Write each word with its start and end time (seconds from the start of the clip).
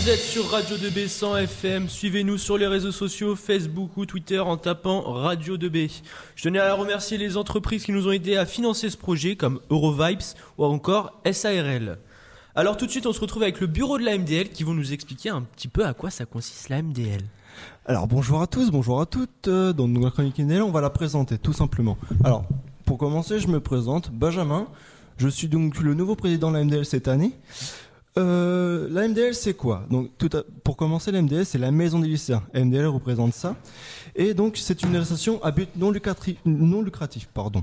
Vous 0.00 0.08
êtes 0.08 0.20
sur 0.20 0.48
Radio 0.48 0.76
2B 0.76 1.08
100 1.08 1.38
FM. 1.38 1.88
Suivez-nous 1.88 2.38
sur 2.38 2.56
les 2.56 2.68
réseaux 2.68 2.92
sociaux, 2.92 3.34
Facebook 3.34 3.96
ou 3.96 4.06
Twitter 4.06 4.38
en 4.38 4.56
tapant 4.56 5.00
Radio 5.00 5.56
2B. 5.56 5.90
Je 6.36 6.42
tenais 6.44 6.60
à 6.60 6.72
remercier 6.74 7.18
les 7.18 7.36
entreprises 7.36 7.82
qui 7.82 7.90
nous 7.90 8.06
ont 8.06 8.12
aidés 8.12 8.36
à 8.36 8.46
financer 8.46 8.90
ce 8.90 8.96
projet, 8.96 9.34
comme 9.34 9.58
Eurovibes 9.70 10.22
ou 10.56 10.64
encore 10.66 11.20
SARL. 11.28 11.98
Alors 12.54 12.76
tout 12.76 12.86
de 12.86 12.92
suite, 12.92 13.06
on 13.06 13.12
se 13.12 13.18
retrouve 13.18 13.42
avec 13.42 13.60
le 13.60 13.66
bureau 13.66 13.98
de 13.98 14.04
la 14.04 14.16
MDL 14.16 14.50
qui 14.50 14.62
vont 14.62 14.72
nous 14.72 14.92
expliquer 14.92 15.30
un 15.30 15.42
petit 15.42 15.66
peu 15.66 15.84
à 15.84 15.94
quoi 15.94 16.10
ça 16.10 16.26
consiste 16.26 16.68
la 16.68 16.80
MDL. 16.80 17.22
Alors 17.84 18.06
bonjour 18.06 18.40
à 18.40 18.46
tous, 18.46 18.70
bonjour 18.70 19.00
à 19.00 19.06
toutes. 19.06 19.48
Euh, 19.48 19.72
Dans 19.72 19.88
notre 19.88 20.10
chronique 20.10 20.38
MDL, 20.38 20.62
on 20.62 20.70
va 20.70 20.80
la 20.80 20.90
présenter 20.90 21.38
tout 21.38 21.52
simplement. 21.52 21.98
Alors 22.22 22.44
pour 22.84 22.98
commencer, 22.98 23.40
je 23.40 23.48
me 23.48 23.58
présente, 23.58 24.12
Benjamin. 24.12 24.68
Je 25.16 25.26
suis 25.26 25.48
donc 25.48 25.80
le 25.80 25.94
nouveau 25.94 26.14
président 26.14 26.52
de 26.52 26.58
la 26.58 26.64
MDL 26.64 26.84
cette 26.86 27.08
année. 27.08 27.32
Euh, 28.18 28.88
la 28.90 29.06
MDL, 29.06 29.34
c'est 29.34 29.54
quoi? 29.54 29.86
Donc, 29.90 30.10
pour 30.64 30.76
commencer, 30.76 31.12
la 31.12 31.22
MDL, 31.22 31.46
c'est 31.46 31.58
la 31.58 31.70
maison 31.70 32.00
des 32.00 32.08
lycéens. 32.08 32.42
MDL 32.52 32.86
représente 32.86 33.32
ça. 33.32 33.56
Et 34.16 34.34
donc, 34.34 34.56
c'est 34.56 34.82
une 34.82 34.96
association 34.96 35.42
à 35.44 35.52
but 35.52 35.68
non 35.76 35.90
lucratif. 35.90 36.38
Non 36.44 36.82
lucratif 36.82 37.28
pardon. 37.32 37.62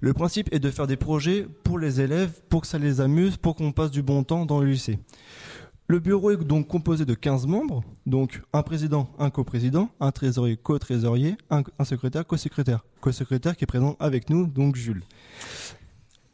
Le 0.00 0.12
principe 0.12 0.52
est 0.52 0.58
de 0.58 0.70
faire 0.70 0.88
des 0.88 0.96
projets 0.96 1.46
pour 1.62 1.78
les 1.78 2.00
élèves, 2.00 2.32
pour 2.48 2.62
que 2.62 2.66
ça 2.66 2.78
les 2.78 3.00
amuse, 3.00 3.36
pour 3.36 3.54
qu'on 3.54 3.70
passe 3.70 3.92
du 3.92 4.02
bon 4.02 4.24
temps 4.24 4.44
dans 4.44 4.58
le 4.60 4.66
lycée. 4.66 4.98
Le 5.86 6.00
bureau 6.00 6.30
est 6.32 6.36
donc 6.36 6.66
composé 6.66 7.04
de 7.04 7.14
15 7.14 7.46
membres, 7.46 7.84
donc 8.06 8.42
un 8.52 8.62
président, 8.62 9.10
un 9.18 9.30
coprésident, 9.30 9.90
un 10.00 10.10
trésorier, 10.10 10.56
co-trésorier, 10.56 11.36
un, 11.50 11.62
un 11.78 11.84
secrétaire, 11.84 12.26
co-secrétaire. 12.26 12.84
Co-secrétaire 13.00 13.56
qui 13.56 13.64
est 13.64 13.66
présent 13.66 13.96
avec 14.00 14.30
nous, 14.30 14.46
donc 14.46 14.74
Jules. 14.74 15.02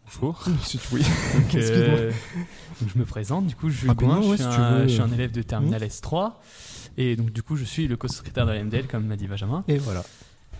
Bonjour. 0.08 0.44
Oui. 0.92 1.02
Donc, 1.34 1.54
euh, 1.54 2.10
donc, 2.80 2.90
je 2.94 2.98
me 2.98 3.04
présente, 3.04 3.46
du 3.46 3.54
coup, 3.54 3.68
Gouin, 3.94 4.22
je, 4.22 4.28
ouais, 4.28 4.36
suis 4.36 4.44
si 4.44 4.50
un, 4.50 4.82
je 4.82 4.88
suis 4.88 5.00
un 5.00 5.12
élève 5.12 5.32
de 5.32 5.42
Terminal 5.42 5.82
S3. 5.82 6.32
Et 6.96 7.16
donc, 7.16 7.30
du 7.30 7.42
coup, 7.42 7.56
je 7.56 7.64
suis 7.64 7.86
le 7.88 7.96
co-secrétaire 7.96 8.46
de 8.46 8.52
la 8.52 8.62
MDL, 8.64 8.86
comme 8.86 9.06
m'a 9.06 9.16
dit 9.16 9.26
Benjamin. 9.26 9.64
Et 9.68 9.76
voilà. 9.78 10.04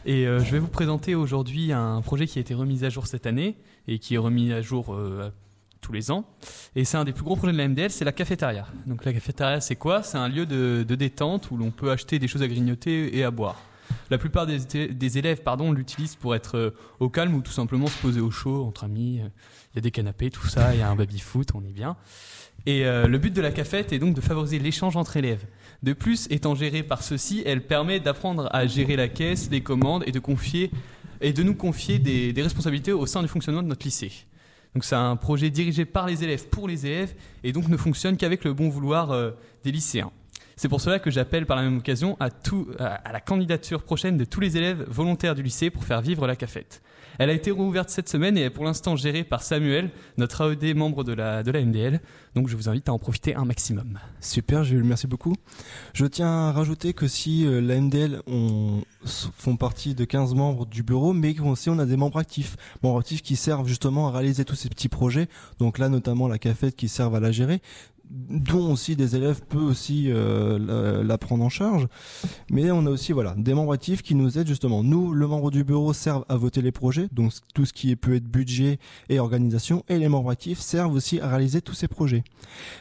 Et 0.06 0.26
euh, 0.26 0.40
je 0.40 0.52
vais 0.52 0.58
vous 0.58 0.68
présenter 0.68 1.14
aujourd'hui 1.14 1.72
un 1.72 2.00
projet 2.02 2.26
qui 2.26 2.38
a 2.38 2.40
été 2.40 2.54
remis 2.54 2.84
à 2.84 2.90
jour 2.90 3.06
cette 3.06 3.26
année 3.26 3.56
et 3.88 3.98
qui 3.98 4.14
est 4.14 4.18
remis 4.18 4.52
à 4.52 4.62
jour 4.62 4.94
euh, 4.94 5.30
tous 5.80 5.92
les 5.92 6.10
ans. 6.10 6.24
Et 6.76 6.84
c'est 6.84 6.96
un 6.96 7.04
des 7.04 7.12
plus 7.12 7.24
gros 7.24 7.36
projets 7.36 7.52
de 7.52 7.58
la 7.58 7.68
MDL, 7.68 7.90
c'est 7.90 8.04
la 8.04 8.12
cafétéria. 8.12 8.66
Donc, 8.86 9.04
la 9.04 9.12
cafétéria, 9.12 9.60
c'est 9.60 9.76
quoi? 9.76 10.02
C'est 10.02 10.18
un 10.18 10.28
lieu 10.28 10.46
de, 10.46 10.84
de 10.86 10.94
détente 10.94 11.50
où 11.50 11.56
l'on 11.56 11.70
peut 11.70 11.90
acheter 11.90 12.18
des 12.18 12.28
choses 12.28 12.42
à 12.42 12.48
grignoter 12.48 13.16
et 13.16 13.24
à 13.24 13.30
boire. 13.30 13.56
La 14.10 14.18
plupart 14.18 14.46
des, 14.46 15.18
élèves 15.18 15.42
pardon, 15.42 15.72
l'utilisent 15.72 16.16
pour 16.16 16.34
être 16.34 16.56
euh, 16.56 16.70
au 17.00 17.08
calme 17.08 17.34
ou 17.34 17.42
tout 17.42 17.52
simplement 17.52 17.86
se 17.86 17.98
poser 17.98 18.20
au 18.20 18.30
chaud 18.30 18.64
entre 18.64 18.84
amis. 18.84 19.20
Il 19.72 19.76
y 19.76 19.78
a 19.78 19.80
des 19.80 19.90
canapés, 19.90 20.30
tout 20.30 20.46
ça, 20.46 20.74
il 20.74 20.80
y 20.80 20.82
a 20.82 20.88
un 20.88 20.96
baby-foot, 20.96 21.50
on 21.54 21.62
est 21.64 21.72
bien. 21.72 21.96
Et 22.66 22.84
euh, 22.84 23.06
le 23.06 23.18
but 23.18 23.34
de 23.34 23.40
la 23.40 23.52
cafette 23.52 23.92
est 23.92 23.98
donc 23.98 24.14
de 24.14 24.20
favoriser 24.20 24.58
l'échange 24.58 24.96
entre 24.96 25.16
élèves. 25.16 25.44
De 25.82 25.92
plus, 25.92 26.26
étant 26.30 26.54
gérée 26.54 26.82
par 26.82 27.02
ceux-ci, 27.02 27.42
elle 27.46 27.66
permet 27.66 28.00
d'apprendre 28.00 28.48
à 28.52 28.66
gérer 28.66 28.96
la 28.96 29.08
caisse, 29.08 29.48
les 29.50 29.62
commandes 29.62 30.02
et 30.06 30.12
de, 30.12 30.18
confier, 30.18 30.70
et 31.20 31.32
de 31.32 31.42
nous 31.42 31.54
confier 31.54 31.98
des, 31.98 32.32
des 32.32 32.42
responsabilités 32.42 32.92
au 32.92 33.06
sein 33.06 33.22
du 33.22 33.28
fonctionnement 33.28 33.62
de 33.62 33.68
notre 33.68 33.84
lycée. 33.84 34.12
Donc 34.74 34.84
c'est 34.84 34.96
un 34.96 35.16
projet 35.16 35.50
dirigé 35.50 35.84
par 35.84 36.06
les 36.06 36.24
élèves 36.24 36.48
pour 36.48 36.68
les 36.68 36.86
élèves 36.86 37.14
et 37.42 37.52
donc 37.52 37.68
ne 37.68 37.76
fonctionne 37.76 38.16
qu'avec 38.16 38.44
le 38.44 38.52
bon 38.52 38.68
vouloir 38.68 39.10
euh, 39.10 39.30
des 39.64 39.72
lycéens. 39.72 40.12
C'est 40.58 40.68
pour 40.68 40.80
cela 40.80 40.98
que 40.98 41.08
j'appelle 41.08 41.46
par 41.46 41.56
la 41.56 41.62
même 41.62 41.78
occasion 41.78 42.16
à, 42.18 42.30
la 43.12 43.20
candidature 43.20 43.84
prochaine 43.84 44.16
de 44.16 44.24
tous 44.24 44.40
les 44.40 44.56
élèves 44.56 44.84
volontaires 44.88 45.36
du 45.36 45.42
lycée 45.44 45.70
pour 45.70 45.84
faire 45.84 46.00
vivre 46.00 46.26
la 46.26 46.34
cafette. 46.34 46.82
Elle 47.20 47.30
a 47.30 47.32
été 47.32 47.52
rouverte 47.52 47.90
cette 47.90 48.08
semaine 48.08 48.36
et 48.36 48.42
est 48.42 48.50
pour 48.50 48.64
l'instant 48.64 48.96
gérée 48.96 49.22
par 49.22 49.44
Samuel, 49.44 49.90
notre 50.16 50.52
AED 50.52 50.76
membre 50.76 51.04
de 51.04 51.12
la, 51.12 51.44
de 51.44 51.52
la 51.52 51.64
MDL. 51.64 52.00
Donc 52.34 52.48
je 52.48 52.56
vous 52.56 52.68
invite 52.68 52.88
à 52.88 52.92
en 52.92 52.98
profiter 52.98 53.36
un 53.36 53.44
maximum. 53.44 54.00
Super 54.20 54.64
Jules, 54.64 54.82
merci 54.82 55.06
beaucoup. 55.06 55.34
Je 55.94 56.06
tiens 56.06 56.48
à 56.48 56.52
rajouter 56.52 56.92
que 56.92 57.06
si 57.06 57.46
euh, 57.46 57.60
la 57.60 57.80
MDL 57.80 58.22
on, 58.26 58.82
font 59.04 59.56
partie 59.56 59.94
de 59.94 60.04
15 60.04 60.34
membres 60.34 60.66
du 60.66 60.82
bureau, 60.82 61.12
mais 61.12 61.38
aussi 61.38 61.70
on 61.70 61.78
a 61.78 61.86
des 61.86 61.96
membres 61.96 62.18
actifs. 62.18 62.56
Membres 62.82 62.98
actifs 62.98 63.22
qui 63.22 63.36
servent 63.36 63.68
justement 63.68 64.08
à 64.08 64.10
réaliser 64.10 64.44
tous 64.44 64.56
ces 64.56 64.68
petits 64.68 64.88
projets. 64.88 65.28
Donc 65.60 65.78
là 65.78 65.88
notamment 65.88 66.26
la 66.26 66.38
cafette 66.38 66.74
qui 66.74 66.88
servent 66.88 67.14
à 67.14 67.20
la 67.20 67.30
gérer 67.30 67.62
dont 68.10 68.72
aussi 68.72 68.96
des 68.96 69.16
élèves 69.16 69.42
peuvent 69.48 69.64
aussi 69.64 70.06
euh, 70.08 71.02
la, 71.04 71.18
prendre 71.18 71.44
en 71.44 71.48
charge. 71.48 71.86
Mais 72.50 72.70
on 72.70 72.86
a 72.86 72.90
aussi 72.90 73.12
voilà 73.12 73.34
des 73.36 73.54
membres 73.54 73.72
actifs 73.72 74.02
qui 74.02 74.14
nous 74.14 74.38
aident 74.38 74.48
justement. 74.48 74.82
Nous, 74.82 75.12
le 75.12 75.26
membre 75.26 75.50
du 75.50 75.64
bureau, 75.64 75.92
servent 75.92 76.24
à 76.28 76.36
voter 76.36 76.62
les 76.62 76.72
projets, 76.72 77.08
donc 77.12 77.32
tout 77.54 77.64
ce 77.64 77.72
qui 77.72 77.94
peut 77.96 78.14
être 78.14 78.26
budget 78.26 78.78
et 79.08 79.18
organisation, 79.18 79.84
et 79.88 79.98
les 79.98 80.08
membres 80.08 80.30
actifs 80.30 80.60
servent 80.60 80.94
aussi 80.94 81.20
à 81.20 81.28
réaliser 81.28 81.60
tous 81.60 81.74
ces 81.74 81.88
projets. 81.88 82.22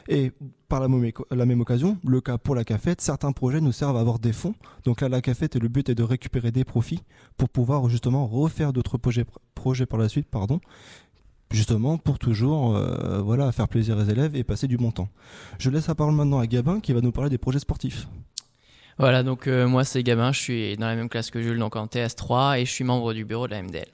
Et 0.08 0.32
par 0.68 0.82
la 0.82 1.46
même, 1.46 1.62
occasion, 1.62 1.98
le 2.06 2.20
cas 2.20 2.38
pour 2.38 2.54
la 2.54 2.66
cafette, 2.66 3.00
certains 3.00 3.32
projets 3.32 3.62
nous 3.62 3.72
servent 3.72 3.96
à 3.96 4.02
avoir 4.02 4.20
des 4.20 4.34
fonds. 4.34 4.54
Donc 4.84 5.00
là, 5.00 5.08
la 5.08 5.22
cafette, 5.22 5.56
le 5.56 5.70
but 5.70 5.88
est 5.90 5.96
de 5.96 6.04
récupérer 6.04 6.52
des 6.52 6.66
profits 6.66 7.04
pour 7.38 7.48
pouvoir 7.48 7.88
justement 7.88 8.28
refaire 8.28 8.74
d'autres 8.74 8.98
projets, 8.98 9.26
projets 9.56 9.86
par 9.86 9.98
la 9.98 10.10
suite, 10.10 10.28
pardon. 10.30 10.60
Justement, 11.52 11.98
pour 11.98 12.20
toujours, 12.20 12.76
euh, 12.76 13.22
voilà, 13.22 13.52
faire 13.52 13.68
plaisir 13.70 13.98
aux 13.98 14.04
élèves 14.04 14.36
et 14.36 14.44
passer 14.44 14.68
du 14.68 14.78
bon 14.78 14.92
temps. 14.92 15.08
Je 15.60 15.70
laisse 15.70 15.88
la 15.88 15.96
parole 15.96 16.14
maintenant 16.14 16.40
à 16.40 16.48
Gabin 16.48 16.82
qui 16.82 16.92
va 16.92 17.00
nous 17.00 17.14
parler 17.14 17.30
des 17.30 17.38
projets 17.38 17.60
sportifs. 17.60 18.08
Voilà, 19.00 19.24
donc 19.24 19.48
euh, 19.48 19.68
moi 19.68 19.84
c'est 19.84 20.04
Gabin, 20.04 20.32
je 20.32 20.40
suis 20.40 20.78
dans 20.78 20.88
la 20.88 20.96
même 20.96 21.08
classe 21.08 21.30
que 21.30 21.42
Jules, 21.42 21.60
donc 21.60 21.76
en 21.76 21.86
TS3, 21.86 22.60
et 22.60 22.66
je 22.66 22.72
suis 22.72 22.84
membre 22.84 23.14
du 23.14 23.26
bureau 23.26 23.48
de 23.48 23.52
la 23.52 23.62
MDL. 23.62 23.88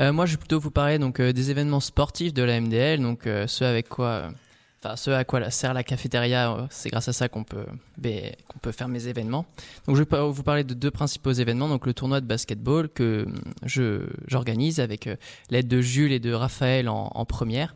Euh, 0.00 0.12
moi 0.12 0.26
je 0.26 0.32
vais 0.32 0.36
plutôt 0.36 0.60
vous 0.60 0.70
parler 0.70 0.98
donc 0.98 1.20
des 1.20 1.50
événements 1.50 1.80
sportifs 1.80 2.34
de 2.34 2.42
la 2.42 2.60
MDL, 2.60 3.00
donc 3.00 3.26
ceux 3.46 3.64
avec 3.64 3.88
quoi, 3.88 4.30
enfin 4.82 4.96
ceux 4.96 5.14
à 5.14 5.24
quoi 5.24 5.40
la, 5.40 5.50
sert 5.50 5.74
la 5.74 5.84
cafétéria, 5.84 6.52
euh, 6.52 6.66
c'est 6.70 6.90
grâce 6.90 7.08
à 7.08 7.12
ça 7.12 7.28
qu'on 7.28 7.44
peut, 7.44 7.66
ben, 7.98 8.32
qu'on 8.48 8.58
peut 8.58 8.72
faire 8.72 8.88
mes 8.88 9.06
événements. 9.06 9.46
Donc 9.86 9.96
je 9.96 10.02
vais 10.02 10.30
vous 10.30 10.42
parler 10.42 10.64
de 10.64 10.74
deux 10.74 10.90
principaux 10.90 11.32
événements, 11.32 11.68
donc 11.68 11.86
le 11.86 11.94
tournoi 11.94 12.20
de 12.20 12.26
basketball 12.26 12.88
que 12.88 13.26
je 13.64 14.06
j'organise 14.26 14.80
avec 14.80 15.06
euh, 15.06 15.16
l'aide 15.50 15.68
de 15.68 15.80
Jules 15.80 16.12
et 16.12 16.20
de 16.20 16.32
Raphaël 16.32 16.88
en, 16.88 17.24
première. 17.24 17.74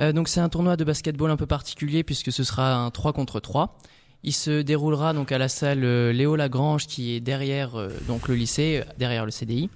Euh, 0.00 0.12
donc 0.12 0.28
c'est 0.28 0.40
un 0.40 0.48
tournoi 0.48 0.76
de 0.76 0.84
basketball 0.84 1.30
un 1.30 1.36
peu 1.36 1.46
particulier 1.46 2.02
puisque 2.02 2.32
ce 2.32 2.42
sera 2.42 2.74
un 2.74 2.90
3 2.90 3.12
contre 3.12 3.40
3. 3.40 3.78
Il 4.22 4.32
se 4.32 4.62
déroulera 4.62 5.12
donc 5.12 5.32
à 5.32 5.38
la 5.38 5.48
salle 5.48 5.80
Léo 6.10 6.34
Lagrange 6.34 6.86
qui 6.86 7.12
est 7.12 7.20
derrière 7.20 7.72
donc 8.08 8.26
le 8.26 8.34
lycée, 8.34 8.82
derrière 8.96 9.26
le 9.26 9.30
CDI. 9.30 9.68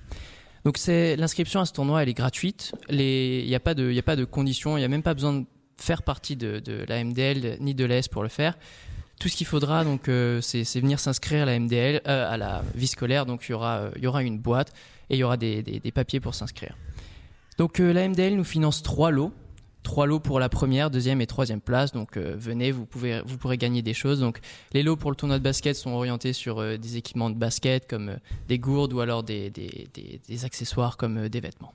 Donc 0.64 0.78
c'est 0.78 1.16
l'inscription 1.16 1.60
à 1.60 1.66
ce 1.66 1.74
tournoi, 1.74 2.02
elle 2.02 2.08
est 2.08 2.14
gratuite. 2.14 2.72
Il 2.88 2.96
n'y 2.96 3.54
a 3.54 3.60
pas 3.60 3.74
de, 3.74 3.92
de 3.92 4.24
conditions, 4.24 4.78
il 4.78 4.80
n'y 4.80 4.86
a 4.86 4.88
même 4.88 5.02
pas 5.02 5.12
besoin 5.12 5.44
faire 5.78 6.02
partie 6.02 6.36
de, 6.36 6.58
de 6.58 6.84
la 6.88 7.02
MDL 7.02 7.56
ni 7.60 7.74
de 7.74 7.84
l'ES 7.84 8.08
pour 8.10 8.22
le 8.22 8.28
faire. 8.28 8.54
Tout 9.18 9.28
ce 9.28 9.36
qu'il 9.36 9.46
faudra 9.46 9.82
donc 9.82 10.08
euh, 10.08 10.40
c'est 10.40 10.62
venir 10.80 11.00
s'inscrire 11.00 11.42
à 11.42 11.46
la 11.46 11.58
MDL, 11.58 12.02
euh, 12.06 12.32
à 12.32 12.36
la 12.36 12.62
vie 12.74 12.86
scolaire. 12.86 13.26
Donc 13.26 13.48
il 13.48 13.52
y 13.52 13.54
aura, 13.54 13.78
euh, 13.78 13.90
il 13.96 14.04
y 14.04 14.06
aura 14.06 14.22
une 14.22 14.38
boîte 14.38 14.72
et 15.10 15.16
il 15.16 15.18
y 15.18 15.24
aura 15.24 15.36
des, 15.36 15.62
des, 15.62 15.90
papiers 15.90 16.20
pour 16.20 16.34
s'inscrire. 16.34 16.76
Donc 17.56 17.78
la 17.78 18.06
MDL 18.08 18.36
nous 18.36 18.44
finance 18.44 18.82
trois 18.82 19.10
lots 19.10 19.32
trois 19.82 20.06
lots 20.06 20.20
pour 20.20 20.38
la 20.38 20.50
première, 20.50 20.90
deuxième 20.90 21.22
et 21.22 21.26
troisième 21.26 21.62
place. 21.62 21.92
Donc 21.92 22.18
venez, 22.18 22.72
vous 22.72 22.84
pouvez, 22.84 23.22
vous 23.24 23.38
pourrez 23.38 23.56
gagner 23.56 23.80
des 23.80 23.94
choses. 23.94 24.20
Donc 24.20 24.38
les 24.74 24.82
lots 24.82 24.96
pour 24.96 25.10
le 25.10 25.16
tournoi 25.16 25.38
de 25.38 25.42
basket 25.42 25.76
sont 25.76 25.92
orientés 25.92 26.34
sur 26.34 26.78
des 26.78 26.96
équipements 26.98 27.30
de 27.30 27.36
basket 27.36 27.88
comme 27.88 28.18
des 28.48 28.58
gourdes 28.58 28.92
ou 28.92 29.00
alors 29.00 29.22
des, 29.22 29.48
des, 29.48 30.44
accessoires 30.44 30.98
comme 30.98 31.28
des 31.28 31.40
vêtements. 31.40 31.72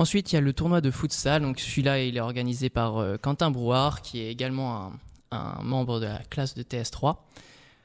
Ensuite, 0.00 0.32
il 0.32 0.36
y 0.36 0.38
a 0.38 0.40
le 0.40 0.54
tournoi 0.54 0.80
de 0.80 0.90
futsal. 0.90 1.42
Donc 1.42 1.60
celui-là, 1.60 2.02
il 2.02 2.16
est 2.16 2.20
organisé 2.20 2.70
par 2.70 2.96
euh, 2.96 3.18
Quentin 3.18 3.50
Brouard, 3.50 4.00
qui 4.00 4.20
est 4.20 4.30
également 4.30 4.92
un, 5.30 5.62
membre 5.62 6.00
de 6.00 6.06
la 6.06 6.22
classe 6.30 6.54
de 6.54 6.62
TS3. 6.62 7.16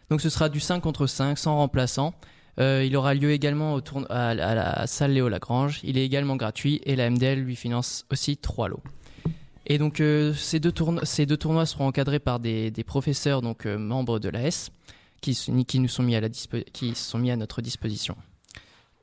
Donc 0.09 0.21
ce 0.21 0.29
sera 0.29 0.47
du 0.47 0.61
5 0.61 0.79
contre 0.79 1.07
5, 1.07 1.37
sans 1.37 1.57
remplaçant. 1.57 2.13
Euh, 2.57 2.85
il 2.85 2.95
aura 2.95 3.15
lieu 3.15 3.31
également 3.31 3.73
au 3.73 3.81
tourno- 3.81 4.07
à, 4.09 4.33
la 4.33 4.87
salle 4.87 5.11
Léo 5.11 5.27
Lagrange. 5.27 5.81
Il 5.83 5.97
est 5.97 6.05
également 6.05 6.37
gratuit 6.37 6.79
et 6.85 6.95
la 6.95 7.09
MDL 7.09 7.41
lui 7.41 7.57
finance 7.57 8.05
aussi 8.09 8.37
trois 8.37 8.69
lots. 8.69 8.83
Et 9.65 9.77
donc 9.77 9.99
euh, 9.99 10.33
ces, 10.35 10.61
deux 10.61 10.71
tournois, 10.71 11.65
seront 11.65 11.87
encadrés 11.87 12.19
par 12.19 12.39
des, 12.39 12.71
professeurs 12.87 13.41
donc 13.41 13.65
membres 13.65 14.19
de 14.19 14.29
l'AS 14.29 14.71
qui, 15.19 15.37
qui 15.67 15.79
nous 15.79 15.89
la 16.07 16.29
qui 16.29 16.95
sont 16.95 17.17
mis 17.17 17.31
à 17.31 17.35
notre 17.35 17.61
disposition. 17.61 18.15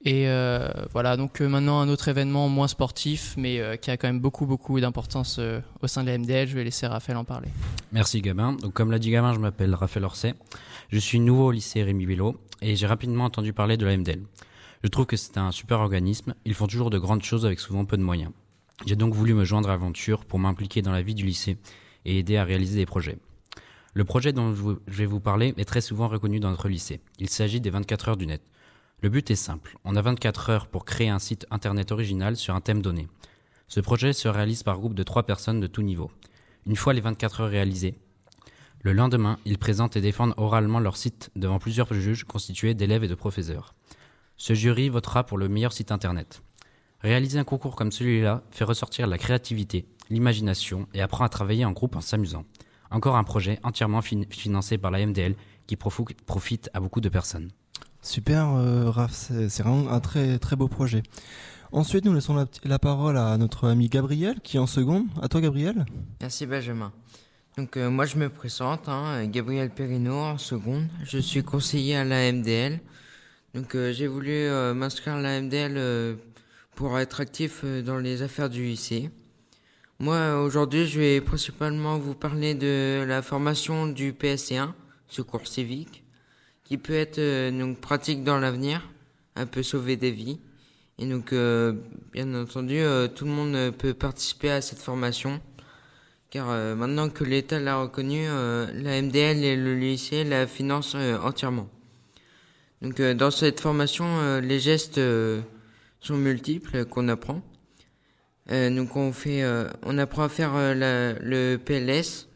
Et 0.04 0.26
euh, 0.26 0.68
voilà 0.90 1.16
donc 1.16 1.40
euh, 1.40 1.48
maintenant 1.48 1.78
un 1.78 1.88
autre 1.88 2.08
événement 2.08 2.48
moins 2.48 2.66
sportif 2.66 3.34
mais 3.38 3.60
euh, 3.60 3.76
qui 3.76 3.88
a 3.88 3.96
quand 3.96 4.08
même 4.08 4.18
beaucoup 4.18 4.46
beaucoup 4.46 4.80
d'importance 4.80 5.38
au 5.80 5.86
sein 5.86 6.02
de 6.02 6.08
la 6.08 6.18
MDL. 6.18 6.48
Je 6.48 6.54
vais 6.54 6.64
laisser 6.64 6.86
Raphaël 6.86 7.16
en 7.16 7.24
parler. 7.24 7.48
Merci 7.92 8.20
Gabin. 8.20 8.54
Donc 8.54 8.72
comme 8.72 8.90
l'a 8.90 8.98
dit 8.98 9.10
Gabin, 9.10 9.32
je 9.32 9.38
m'appelle 9.38 9.74
Raphaël 9.74 10.04
Orsay. 10.04 10.34
Je 10.90 10.98
suis 10.98 11.20
nouveau 11.20 11.46
au 11.46 11.50
lycée 11.52 11.82
Rémi 11.84 12.06
Bello 12.06 12.40
et 12.60 12.74
j'ai 12.74 12.86
rapidement 12.86 13.24
entendu 13.24 13.52
parler 13.52 13.76
de 13.76 13.86
la 13.86 13.96
MDL. 13.96 14.22
Je 14.82 14.88
trouve 14.88 15.06
que 15.06 15.16
c'est 15.16 15.38
un 15.38 15.52
super 15.52 15.78
organisme. 15.78 16.34
Ils 16.44 16.54
font 16.54 16.66
toujours 16.66 16.90
de 16.90 16.98
grandes 16.98 17.22
choses 17.22 17.46
avec 17.46 17.60
souvent 17.60 17.84
peu 17.84 17.96
de 17.96 18.02
moyens. 18.02 18.32
J'ai 18.84 18.96
donc 18.96 19.14
voulu 19.14 19.34
me 19.34 19.44
joindre 19.44 19.68
à 19.68 19.72
l'aventure 19.72 20.24
pour 20.24 20.40
m'impliquer 20.40 20.82
dans 20.82 20.90
la 20.90 21.02
vie 21.02 21.14
du 21.14 21.24
lycée 21.24 21.58
et 22.04 22.18
aider 22.18 22.36
à 22.36 22.42
réaliser 22.42 22.76
des 22.76 22.86
projets. 22.86 23.18
Le 23.94 24.04
projet 24.04 24.32
dont 24.32 24.52
je 24.54 24.98
vais 24.98 25.06
vous 25.06 25.20
parler 25.20 25.54
est 25.56 25.64
très 25.64 25.80
souvent 25.80 26.08
reconnu 26.08 26.40
dans 26.40 26.50
notre 26.50 26.68
lycée. 26.68 27.00
Il 27.20 27.28
s'agit 27.28 27.60
des 27.60 27.70
24 27.70 28.08
heures 28.08 28.16
du 28.16 28.26
net. 28.26 28.42
Le 29.02 29.08
but 29.08 29.30
est 29.30 29.36
simple. 29.36 29.76
On 29.84 29.96
a 29.96 30.02
24 30.02 30.50
heures 30.50 30.66
pour 30.68 30.84
créer 30.84 31.08
un 31.08 31.18
site 31.18 31.46
internet 31.50 31.90
original 31.92 32.36
sur 32.36 32.54
un 32.54 32.60
thème 32.60 32.82
donné. 32.82 33.08
Ce 33.68 33.80
projet 33.80 34.12
se 34.12 34.28
réalise 34.28 34.62
par 34.62 34.78
groupe 34.78 34.94
de 34.94 35.02
trois 35.02 35.24
personnes 35.24 35.60
de 35.60 35.66
tout 35.66 35.82
niveau. 35.82 36.10
Une 36.66 36.76
fois 36.76 36.92
les 36.92 37.00
24 37.00 37.40
heures 37.42 37.50
réalisées, 37.50 37.94
Le 38.84 38.92
lendemain, 38.92 39.38
ils 39.44 39.58
présentent 39.58 39.96
et 39.96 40.00
défendent 40.00 40.34
oralement 40.36 40.80
leur 40.80 40.96
site 40.96 41.30
devant 41.36 41.60
plusieurs 41.60 41.92
juges 41.94 42.24
constitués 42.24 42.74
d'élèves 42.74 43.04
et 43.04 43.08
de 43.08 43.14
professeurs. 43.14 43.74
Ce 44.36 44.54
jury 44.54 44.88
votera 44.88 45.24
pour 45.24 45.38
le 45.38 45.48
meilleur 45.48 45.72
site 45.72 45.92
internet. 45.92 46.42
Réaliser 47.00 47.38
un 47.38 47.44
concours 47.44 47.76
comme 47.76 47.92
celui-là 47.92 48.42
fait 48.50 48.64
ressortir 48.64 49.06
la 49.06 49.18
créativité, 49.18 49.86
l'imagination 50.10 50.88
et 50.94 51.00
apprend 51.00 51.24
à 51.24 51.28
travailler 51.28 51.64
en 51.64 51.70
groupe 51.70 51.94
en 51.94 52.00
s'amusant. 52.00 52.44
Encore 52.90 53.16
un 53.16 53.22
projet 53.24 53.60
entièrement 53.62 54.02
fin- 54.02 54.22
financé 54.30 54.78
par 54.78 54.90
la 54.90 54.98
MDL 55.06 55.36
qui 55.68 55.76
profite 55.76 56.68
à 56.74 56.80
beaucoup 56.80 57.00
de 57.00 57.08
personnes. 57.08 57.50
Super, 58.02 58.48
euh, 58.50 58.90
Raph, 58.90 59.12
c'est 59.12 59.62
vraiment 59.62 59.90
un 59.90 60.00
très 60.00 60.38
très 60.38 60.56
beau 60.56 60.68
projet. 60.68 61.02
Ensuite, 61.72 62.04
nous 62.04 62.12
laissons 62.12 62.46
la, 62.64 62.78
parole 62.78 63.16
à 63.16 63.38
notre 63.38 63.68
ami 63.68 63.88
Gabriel, 63.88 64.40
qui 64.42 64.58
est 64.58 64.60
en 64.60 64.66
seconde. 64.66 65.06
À 65.22 65.28
toi, 65.28 65.40
Gabriel. 65.40 65.86
Merci 66.20 66.44
Benjamin. 66.44 66.92
Donc 67.56 67.76
euh, 67.76 67.90
moi 67.90 68.06
je 68.06 68.16
me 68.16 68.30
présente, 68.30 68.88
hein, 68.88 69.26
Gabriel 69.26 69.68
Perrino 69.70 70.14
en 70.14 70.38
seconde. 70.38 70.86
Je 71.04 71.18
suis 71.18 71.42
conseiller 71.42 71.96
à 71.96 72.04
la 72.04 72.32
MDL. 72.32 72.80
Donc 73.54 73.74
euh, 73.74 73.92
j'ai 73.92 74.06
voulu 74.06 74.30
euh, 74.30 74.72
m'inscrire 74.72 75.14
à 75.14 75.20
la 75.20 75.40
MDL 75.40 75.74
euh, 75.76 76.14
pour 76.74 76.98
être 76.98 77.20
actif 77.20 77.60
euh, 77.64 77.82
dans 77.82 77.98
les 77.98 78.22
affaires 78.22 78.48
du 78.48 78.64
lycée. 78.64 79.10
Moi 79.98 80.40
aujourd'hui 80.40 80.86
je 80.86 80.98
vais 80.98 81.20
principalement 81.20 81.98
vous 81.98 82.14
parler 82.14 82.54
de 82.54 83.04
la 83.06 83.20
formation 83.20 83.86
du 83.86 84.14
PSC1, 84.14 84.70
secours 85.06 85.46
civique, 85.46 86.01
qui 86.72 86.78
peut 86.78 86.94
être 86.94 87.18
euh, 87.18 87.50
donc 87.50 87.82
pratique 87.82 88.24
dans 88.24 88.38
l'avenir, 88.38 88.80
un 89.36 89.44
peu 89.44 89.62
sauver 89.62 89.96
des 89.96 90.10
vies. 90.10 90.40
Et 90.98 91.04
donc 91.04 91.34
euh, 91.34 91.74
bien 92.14 92.32
entendu 92.34 92.78
euh, 92.78 93.08
tout 93.08 93.26
le 93.26 93.30
monde 93.30 93.74
peut 93.76 93.92
participer 93.92 94.50
à 94.50 94.62
cette 94.62 94.78
formation 94.78 95.38
car 96.30 96.46
maintenant 96.74 97.10
que 97.10 97.24
l'État 97.24 97.60
l'a 97.60 97.76
reconnu, 97.76 98.24
euh, 98.26 98.66
la 98.72 99.02
MDL 99.02 99.44
et 99.44 99.54
le 99.54 99.74
lycée 99.76 100.24
la 100.24 100.46
financent 100.46 100.94
entièrement. 101.22 101.68
Donc 102.80 102.98
dans 103.02 103.30
cette 103.30 103.60
formation, 103.60 104.40
les 104.40 104.58
gestes 104.58 104.98
sont 106.00 106.16
multiples 106.16 106.86
qu'on 106.86 107.08
apprend. 107.08 107.42
Donc 108.48 108.96
on 108.96 109.12
fait, 109.12 109.44
on 109.84 109.98
apprend 109.98 110.22
à 110.24 110.28
faire 110.30 110.54
la- 110.74 111.12
le 111.12 111.58
PLS, 111.58 112.28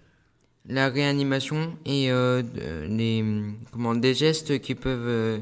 la 0.69 0.89
réanimation 0.89 1.77
et 1.85 2.11
euh, 2.11 2.43
les 2.89 3.25
comment 3.73 3.95
des 3.95 4.15
gestes 4.15 4.61
qui 4.61 4.75
peuvent 4.75 5.07
euh, 5.07 5.39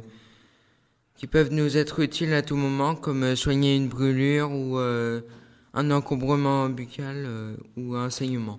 qui 1.17 1.27
peuvent 1.27 1.53
nous 1.53 1.77
être 1.77 2.01
utiles 2.01 2.35
à 2.35 2.43
tout 2.43 2.57
moment, 2.57 2.95
comme 2.95 3.23
euh, 3.23 3.37
soigner 3.37 3.77
une 3.77 3.89
brûlure 3.89 4.51
ou 4.53 4.79
euh, 4.79 5.21
un 5.73 5.91
encombrement 5.91 6.69
buccal 6.69 7.25
euh, 7.27 7.57
ou 7.77 7.95
un 7.95 8.11
saignement. 8.11 8.59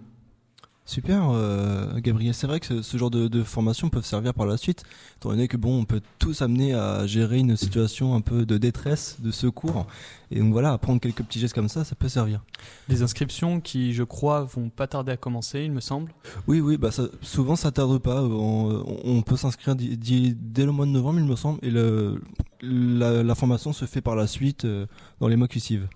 Super, 0.88 1.32
euh, 1.32 2.00
Gabriel. 2.00 2.36
C'est 2.36 2.46
vrai 2.46 2.60
que 2.60 2.68
ce, 2.68 2.82
ce 2.84 2.98
genre 2.98 3.10
de, 3.10 3.28
de 3.28 3.42
formation 3.42 3.90
peuvent 3.90 4.06
servir 4.06 4.36
par 4.36 4.46
la 4.46 4.56
suite, 4.56 4.84
étant 5.18 5.30
donné 5.30 5.48
que 5.48 5.58
bon, 5.58 5.80
on 5.80 5.84
peut 5.84 6.02
tous 6.20 6.44
amener 6.44 6.76
à 6.76 7.08
gérer 7.08 7.40
une 7.40 7.58
situation 7.58 8.14
un 8.14 8.22
peu 8.22 8.46
de 8.46 8.60
détresse, 8.60 9.18
de 9.20 9.32
secours, 9.32 9.88
et 10.30 10.40
donc 10.40 10.52
voilà, 10.52 10.74
apprendre 10.74 11.02
quelques 11.02 11.24
petits 11.24 11.40
gestes 11.40 11.56
comme 11.56 11.70
ça, 11.70 11.84
ça 11.86 11.96
peut 11.96 12.08
servir. 12.08 12.44
Des 12.88 13.02
inscriptions 13.02 13.62
qui, 13.62 13.94
je 13.94 14.04
crois, 14.04 14.44
vont 14.44 14.70
pas 14.70 14.86
tarder 14.86 15.12
à 15.14 15.18
commencer, 15.18 15.64
il 15.64 15.72
me 15.72 15.82
semble. 15.82 16.14
Oui, 16.48 16.60
oui, 16.60 16.78
bah 16.78 16.92
ça, 16.92 17.06
souvent 17.22 17.56
ça 17.56 17.72
tarde 17.72 17.98
pas. 17.98 18.22
On, 18.22 19.02
on 19.04 19.22
peut 19.24 19.38
s'inscrire 19.38 19.76
dès 19.76 20.66
le 20.66 20.72
mois 20.72 20.86
de 20.86 20.92
novembre, 20.92 21.20
il 21.20 21.26
me 21.26 21.36
semble, 21.36 21.58
et 21.64 21.72
le, 21.72 22.22
la, 22.62 23.24
la 23.24 23.36
formation 23.36 23.74
se 23.74 23.86
fait 23.86 24.02
par 24.02 24.16
la 24.16 24.28
suite 24.28 24.66
euh, 24.66 24.86
dans 25.20 25.28
les 25.28 25.36
mois 25.36 25.48
qui 25.48 25.60
suivent. 25.60 25.88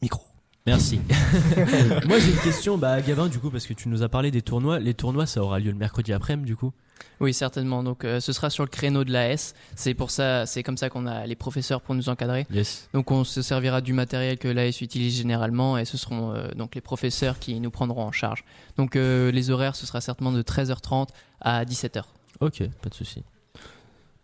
Micro. 0.00 0.29
Merci. 0.70 1.00
Moi 2.06 2.20
j'ai 2.20 2.30
une 2.30 2.38
question, 2.38 2.78
bah 2.78 3.02
Gavin, 3.02 3.26
du 3.26 3.40
coup, 3.40 3.50
parce 3.50 3.66
que 3.66 3.74
tu 3.74 3.88
nous 3.88 4.04
as 4.04 4.08
parlé 4.08 4.30
des 4.30 4.40
tournois. 4.40 4.78
Les 4.78 4.94
tournois, 4.94 5.26
ça 5.26 5.42
aura 5.42 5.58
lieu 5.58 5.72
le 5.72 5.76
mercredi 5.76 6.12
après-midi, 6.12 6.46
du 6.46 6.54
coup? 6.54 6.72
Oui, 7.18 7.34
certainement. 7.34 7.82
Donc, 7.82 8.04
euh, 8.04 8.20
ce 8.20 8.32
sera 8.32 8.50
sur 8.50 8.62
le 8.62 8.68
créneau 8.68 9.02
de 9.02 9.10
l'AS. 9.12 9.54
C'est 9.74 9.94
pour 9.94 10.12
ça, 10.12 10.46
c'est 10.46 10.62
comme 10.62 10.76
ça 10.76 10.88
qu'on 10.88 11.06
a 11.06 11.26
les 11.26 11.34
professeurs 11.34 11.80
pour 11.80 11.96
nous 11.96 12.08
encadrer. 12.08 12.46
Yes. 12.52 12.88
Donc, 12.94 13.10
on 13.10 13.24
se 13.24 13.42
servira 13.42 13.80
du 13.80 13.94
matériel 13.94 14.38
que 14.38 14.46
l'AS 14.46 14.80
utilise 14.80 15.16
généralement 15.16 15.76
et 15.76 15.84
ce 15.84 15.96
seront 15.96 16.36
euh, 16.36 16.52
donc 16.54 16.76
les 16.76 16.80
professeurs 16.80 17.40
qui 17.40 17.58
nous 17.58 17.72
prendront 17.72 18.04
en 18.04 18.12
charge. 18.12 18.44
Donc, 18.76 18.94
euh, 18.94 19.32
les 19.32 19.50
horaires, 19.50 19.74
ce 19.74 19.86
sera 19.86 20.00
certainement 20.00 20.30
de 20.30 20.42
13h30 20.42 21.08
à 21.40 21.64
17h. 21.64 22.04
Ok, 22.38 22.62
pas 22.80 22.90
de 22.90 22.94
souci. 22.94 23.24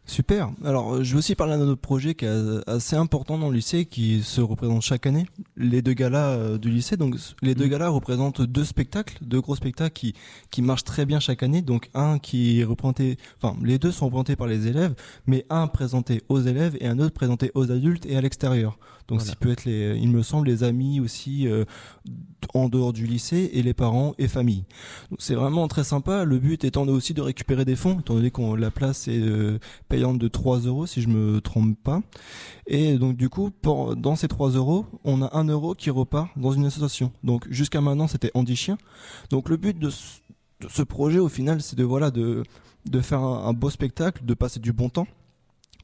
Super. 0.09 0.51
Alors, 0.65 0.95
euh, 0.95 1.03
je 1.03 1.13
vais 1.13 1.19
aussi 1.19 1.35
parler 1.35 1.57
d'un 1.59 1.67
autre 1.67 1.81
projet 1.81 2.15
qui 2.15 2.27
est 2.27 2.29
euh, 2.29 2.61
assez 2.69 2.95
important 2.95 3.39
dans 3.39 3.51
le 3.51 3.57
lycée, 3.57 3.87
qui 3.87 4.23
se 4.23 4.41
représente 4.41 4.83
chaque 4.83 5.05
année. 5.05 5.27
Les 5.57 5.83
deux 5.83 5.95
galas 5.95 6.29
euh, 6.31 6.59
du 6.59 6.71
lycée. 6.71 6.97
Donc, 6.97 7.17
les 7.43 7.57
deux 7.57 7.65
Mhm. 7.65 7.71
galas 7.71 7.89
représentent 7.89 8.41
deux 8.41 8.65
spectacles, 8.65 9.19
deux 9.23 9.41
gros 9.41 9.57
spectacles 9.57 9.93
qui 9.95 10.15
qui 10.53 10.63
marchent 10.63 10.85
très 10.85 11.07
bien 11.07 11.19
chaque 11.19 11.43
année. 11.43 11.61
Donc, 11.61 11.91
un 11.93 12.21
qui 12.21 12.61
est 12.61 12.65
représenté, 12.65 13.17
enfin, 13.43 13.57
les 13.65 13.79
deux 13.81 13.91
sont 13.91 14.07
représentés 14.07 14.37
par 14.37 14.47
les 14.47 14.69
élèves, 14.69 14.95
mais 15.27 15.45
un 15.51 15.67
présenté 15.67 16.23
aux 16.29 16.41
élèves 16.41 16.77
et 16.81 16.87
un 16.87 17.01
autre 17.01 17.15
présenté 17.15 17.51
aux 17.55 17.73
adultes 17.73 18.07
et 18.07 18.17
à 18.17 18.21
l'extérieur. 18.21 18.79
Donc, 19.09 19.19
Voilà. 19.19 19.33
ça 19.33 19.37
peut 19.37 19.51
être 19.51 19.65
les, 19.65 19.97
il 20.01 20.09
me 20.11 20.23
semble, 20.23 20.47
les 20.47 20.63
amis 20.63 21.01
aussi 21.01 21.49
euh, 21.49 21.65
en 22.55 22.69
dehors 22.69 22.93
du 22.93 23.07
lycée 23.07 23.51
et 23.53 23.63
les 23.63 23.75
parents 23.75 24.15
et 24.19 24.29
familles. 24.29 24.65
Donc, 25.11 25.21
c'est 25.21 25.35
vraiment 25.35 25.69
très 25.69 25.85
sympa. 25.85 26.25
Le 26.25 26.39
but 26.39 26.65
étant 26.65 26.87
aussi 26.89 27.15
de 27.15 27.23
récupérer 27.23 27.65
des 27.65 27.77
fonds, 27.77 28.01
étant 28.01 28.15
donné 28.15 28.31
qu'on 28.31 28.55
la 28.55 28.71
place 28.71 29.09
est 29.09 29.21
euh, 29.21 29.59
payante 29.89 30.19
de 30.19 30.29
3 30.29 30.61
euros 30.61 30.87
si 30.87 31.03
je 31.03 31.09
me 31.09 31.41
trompe 31.41 31.77
pas. 31.83 32.03
Et 32.67 32.99
donc 32.99 33.17
du 33.17 33.29
coup, 33.29 33.51
dans 33.63 34.17
ces 34.17 34.29
3 34.29 34.51
euros, 34.51 34.87
on 35.05 35.23
a 35.23 35.37
1 35.37 35.49
euro 35.49 35.75
qui 35.75 35.91
repart 35.91 36.29
dans 36.37 36.53
une 36.53 36.67
association. 36.67 37.13
Donc 37.23 37.47
jusqu'à 37.51 37.81
maintenant, 37.81 38.09
c'était 38.09 38.31
Andy 38.35 38.57
Chien. 38.57 38.79
Donc 39.31 39.49
le 39.49 39.57
but 39.57 39.79
de 39.79 39.91
ce, 39.91 40.83
projet, 40.83 41.19
au 41.19 41.29
final, 41.29 41.63
c'est 41.63 41.77
de 41.77 41.85
voilà 41.85 42.11
de 42.11 42.43
de 42.87 43.01
faire 43.01 43.21
un, 43.21 43.53
beau 43.53 43.69
spectacle, 43.69 44.25
de 44.25 44.35
passer 44.35 44.61
du 44.61 44.73
bon 44.73 44.89
temps, 44.89 45.09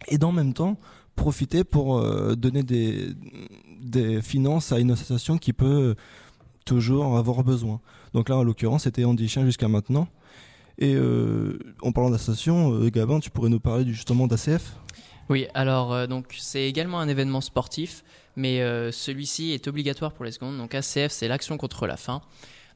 et 0.06 0.18
d'en 0.18 0.30
même 0.30 0.54
temps 0.54 0.78
profiter 1.16 1.64
pour 1.64 1.98
euh, 1.98 2.36
donner 2.36 2.62
des 2.62 3.08
des 3.82 4.22
finances 4.22 4.72
à 4.72 4.78
une 4.78 4.92
association 4.92 5.36
qui 5.36 5.52
peut 5.52 5.94
toujours 6.64 7.16
avoir 7.16 7.44
besoin. 7.44 7.80
Donc 8.14 8.28
là, 8.28 8.36
en 8.36 8.42
l'occurrence, 8.42 8.84
c'était 8.84 9.04
Andy 9.04 9.28
Chien 9.28 9.44
jusqu'à 9.44 9.68
maintenant. 9.68 10.08
Et 10.78 10.94
euh, 10.94 11.58
en 11.82 11.92
parlant 11.92 12.10
d'association, 12.10 12.74
euh, 12.74 12.90
Gabin, 12.90 13.20
tu 13.20 13.30
pourrais 13.30 13.50
nous 13.50 13.60
parler 13.60 13.84
justement 13.92 14.26
d'ACF 14.26 14.72
Oui, 15.28 15.46
alors 15.54 15.92
euh, 15.92 16.06
donc 16.06 16.34
c'est 16.38 16.64
également 16.64 16.98
un 17.00 17.08
événement 17.08 17.40
sportif, 17.40 18.04
mais 18.36 18.60
celui-ci 18.92 19.52
est 19.52 19.68
obligatoire 19.68 20.12
pour 20.12 20.24
les 20.24 20.32
secondes. 20.32 20.56
Donc 20.56 20.74
ACF, 20.74 21.10
c'est 21.10 21.28
l'action 21.28 21.58
contre 21.58 21.86
la 21.86 21.96
faim. 21.96 22.22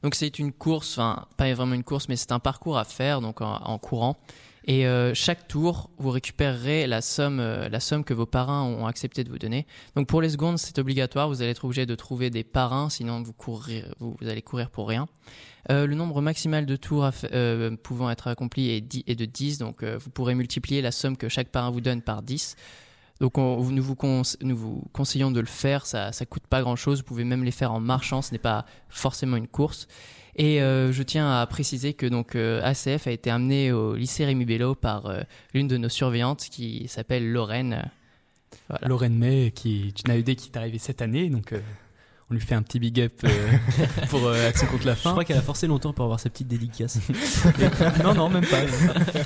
Donc 0.03 0.13
c'est 0.13 0.37
une 0.37 0.51
course, 0.51 0.97
enfin 0.97 1.25
pas 1.37 1.51
vraiment 1.53 1.73
une 1.73 1.83
course, 1.83 2.07
mais 2.07 2.15
c'est 2.15 2.31
un 2.31 2.39
parcours 2.39 2.77
à 2.77 2.83
faire 2.83 3.19
donc 3.21 3.41
en 3.41 3.77
courant. 3.79 4.15
Et 4.69 4.85
euh, 4.85 5.13
chaque 5.13 5.47
tour, 5.47 5.89
vous 5.97 6.09
récupérerez 6.09 6.87
la 6.87 7.01
somme, 7.01 7.39
euh, 7.39 7.69
la 7.69 7.79
somme 7.79 8.03
que 8.03 8.13
vos 8.13 8.25
parrains 8.25 8.63
ont 8.63 8.85
accepté 8.85 9.23
de 9.23 9.29
vous 9.29 9.39
donner. 9.39 9.65
Donc 9.95 10.07
pour 10.07 10.21
les 10.21 10.29
secondes, 10.29 10.57
c'est 10.57 10.77
obligatoire. 10.77 11.29
Vous 11.29 11.41
allez 11.41 11.51
être 11.51 11.63
obligé 11.63 11.85
de 11.85 11.95
trouver 11.95 12.29
des 12.29 12.43
parrains, 12.43 12.89
sinon 12.89 13.21
vous, 13.23 13.31
courir, 13.31 13.93
vous, 13.99 14.17
allez 14.21 14.41
courir 14.41 14.69
pour 14.69 14.89
rien. 14.89 15.07
Euh, 15.71 15.87
le 15.87 15.95
nombre 15.95 16.21
maximal 16.21 16.65
de 16.65 16.75
tours 16.75 17.09
euh, 17.31 17.77
pouvant 17.81 18.09
être 18.09 18.27
accompli 18.27 18.69
est, 18.71 18.81
10 18.81 19.05
est 19.07 19.15
de 19.15 19.25
10, 19.25 19.57
donc 19.57 19.83
euh, 19.83 19.97
vous 19.97 20.09
pourrez 20.09 20.35
multiplier 20.35 20.81
la 20.81 20.91
somme 20.91 21.15
que 21.15 21.29
chaque 21.29 21.47
parrain 21.47 21.69
vous 21.71 21.81
donne 21.81 22.01
par 22.01 22.21
10. 22.21 22.57
Donc 23.21 23.37
on- 23.37 23.63
nous, 23.71 23.81
vous 23.81 23.95
nous 24.41 24.57
vous 24.57 24.83
conseillons 24.91 25.31
de 25.31 25.39
le 25.39 25.47
faire, 25.47 25.85
ça 25.85 26.11
ça 26.11 26.25
coûte 26.25 26.45
pas 26.45 26.61
grand-chose, 26.61 26.99
vous 26.99 27.05
pouvez 27.05 27.23
même 27.23 27.43
les 27.43 27.51
faire 27.51 27.71
en 27.71 27.79
marchant, 27.79 28.21
ce 28.21 28.31
n'est 28.33 28.37
pas 28.37 28.65
forcément 28.89 29.37
une 29.37 29.47
course. 29.47 29.87
Et 30.37 30.61
euh, 30.61 30.91
je 30.91 31.01
tiens 31.01 31.31
à 31.31 31.45
préciser 31.47 31.93
que 31.93 32.05
donc 32.05 32.35
euh, 32.35 32.61
ACF 32.63 33.07
a 33.07 33.11
été 33.11 33.31
amené 33.31 33.71
au 33.71 33.95
lycée 33.95 34.23
Rémi 34.23 34.45
Bello 34.45 34.75
par 34.75 35.07
euh, 35.07 35.21
l'une 35.53 35.67
de 35.67 35.77
nos 35.77 35.89
surveillantes 35.89 36.47
qui 36.51 36.87
s'appelle 36.87 37.31
Lorraine. 37.31 37.89
Lorraine 38.81 39.17
May, 39.17 39.51
qui 39.51 39.87
est 39.87 40.01
une 40.01 40.11
AED 40.11 40.35
qui 40.35 40.49
est 40.49 40.57
arrivée 40.57 40.77
cette 40.77 41.01
année, 41.01 41.31
on 42.29 42.33
lui 42.33 42.41
fait 42.41 42.55
un 42.55 42.61
petit 42.61 42.79
big 42.79 42.99
up 42.99 43.13
euh, 43.23 43.29
pour 44.09 44.25
euh, 44.25 44.49
Action 44.49 44.67
contre 44.67 44.85
la 44.85 44.95
Je 44.95 44.99
faim. 44.99 45.11
crois 45.11 45.23
qu'elle 45.23 45.37
a 45.37 45.41
forcé 45.41 45.65
longtemps 45.67 45.93
pour 45.93 46.03
avoir 46.03 46.19
sa 46.19 46.29
petite 46.29 46.47
dédicace. 46.47 46.97
Et- 47.99 48.03
non, 48.03 48.13
non, 48.13 48.29
même 48.29 48.45
pas. 48.45 48.59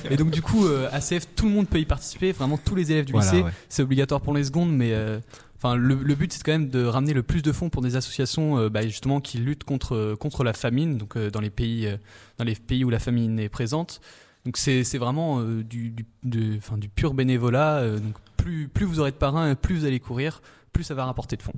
Et 0.10 0.18
donc 0.18 0.30
du 0.32 0.42
coup, 0.42 0.68
euh, 0.68 0.88
ACF, 0.92 1.26
tout 1.36 1.46
le 1.46 1.52
monde 1.52 1.68
peut 1.68 1.80
y 1.80 1.86
participer, 1.86 2.32
vraiment 2.32 2.58
tous 2.58 2.76
les 2.76 2.92
élèves 2.92 3.06
du 3.06 3.14
Voilà, 3.14 3.32
lycée. 3.32 3.44
ouais. 3.44 3.52
C'est 3.70 3.82
obligatoire 3.84 4.22
pour 4.22 4.34
les 4.36 4.44
secondes, 4.44 4.72
mais 4.72 4.94
euh, 4.94 5.20
enfin 5.58 5.76
le, 5.76 5.96
le 5.96 6.16
but 6.16 6.32
c'est 6.32 6.44
quand 6.44 6.52
même 6.52 6.70
de 6.70 6.84
ramener 6.86 7.14
le 7.14 7.24
plus 7.24 7.42
de 7.42 7.52
fonds 7.52 7.70
pour 7.70 7.82
des 7.82 7.96
associations 7.96 8.58
euh, 8.60 8.70
bah, 8.70 8.84
justement 8.84 9.20
qui 9.20 9.38
luttent 9.40 9.64
contre 9.64 10.16
contre 10.20 10.44
la 10.44 10.54
famine, 10.54 10.98
donc 10.98 11.18
euh, 11.18 11.30
dans 11.32 11.42
les 11.42 11.50
pays 11.50 11.88
euh, 11.88 11.98
dans 12.38 12.46
les 12.46 12.56
pays 12.56 12.84
où 12.84 12.90
la 12.92 13.00
famine 13.00 13.40
est 13.40 13.50
présente. 13.50 14.00
Donc 14.46 14.58
c'est 14.58 14.84
c'est 14.84 14.98
vraiment 15.00 15.40
euh, 15.40 15.64
du 15.64 15.90
du, 15.90 16.06
de- 16.24 16.58
enfin, 16.58 16.78
du 16.78 16.88
pur 16.90 17.14
bénévolat. 17.16 17.78
euh, 17.78 17.98
donc 18.00 18.14
plus 18.38 18.68
plus 18.68 18.86
vous 18.86 19.00
aurez 19.00 19.12
de 19.12 19.16
parrains, 19.16 19.54
plus 19.56 19.76
vous 19.76 19.86
allez 19.86 20.00
courir, 20.00 20.42
plus 20.74 20.84
ça 20.84 20.94
va 20.96 21.06
rapporter 21.06 21.36
de 21.36 21.42
fonds. 21.44 21.54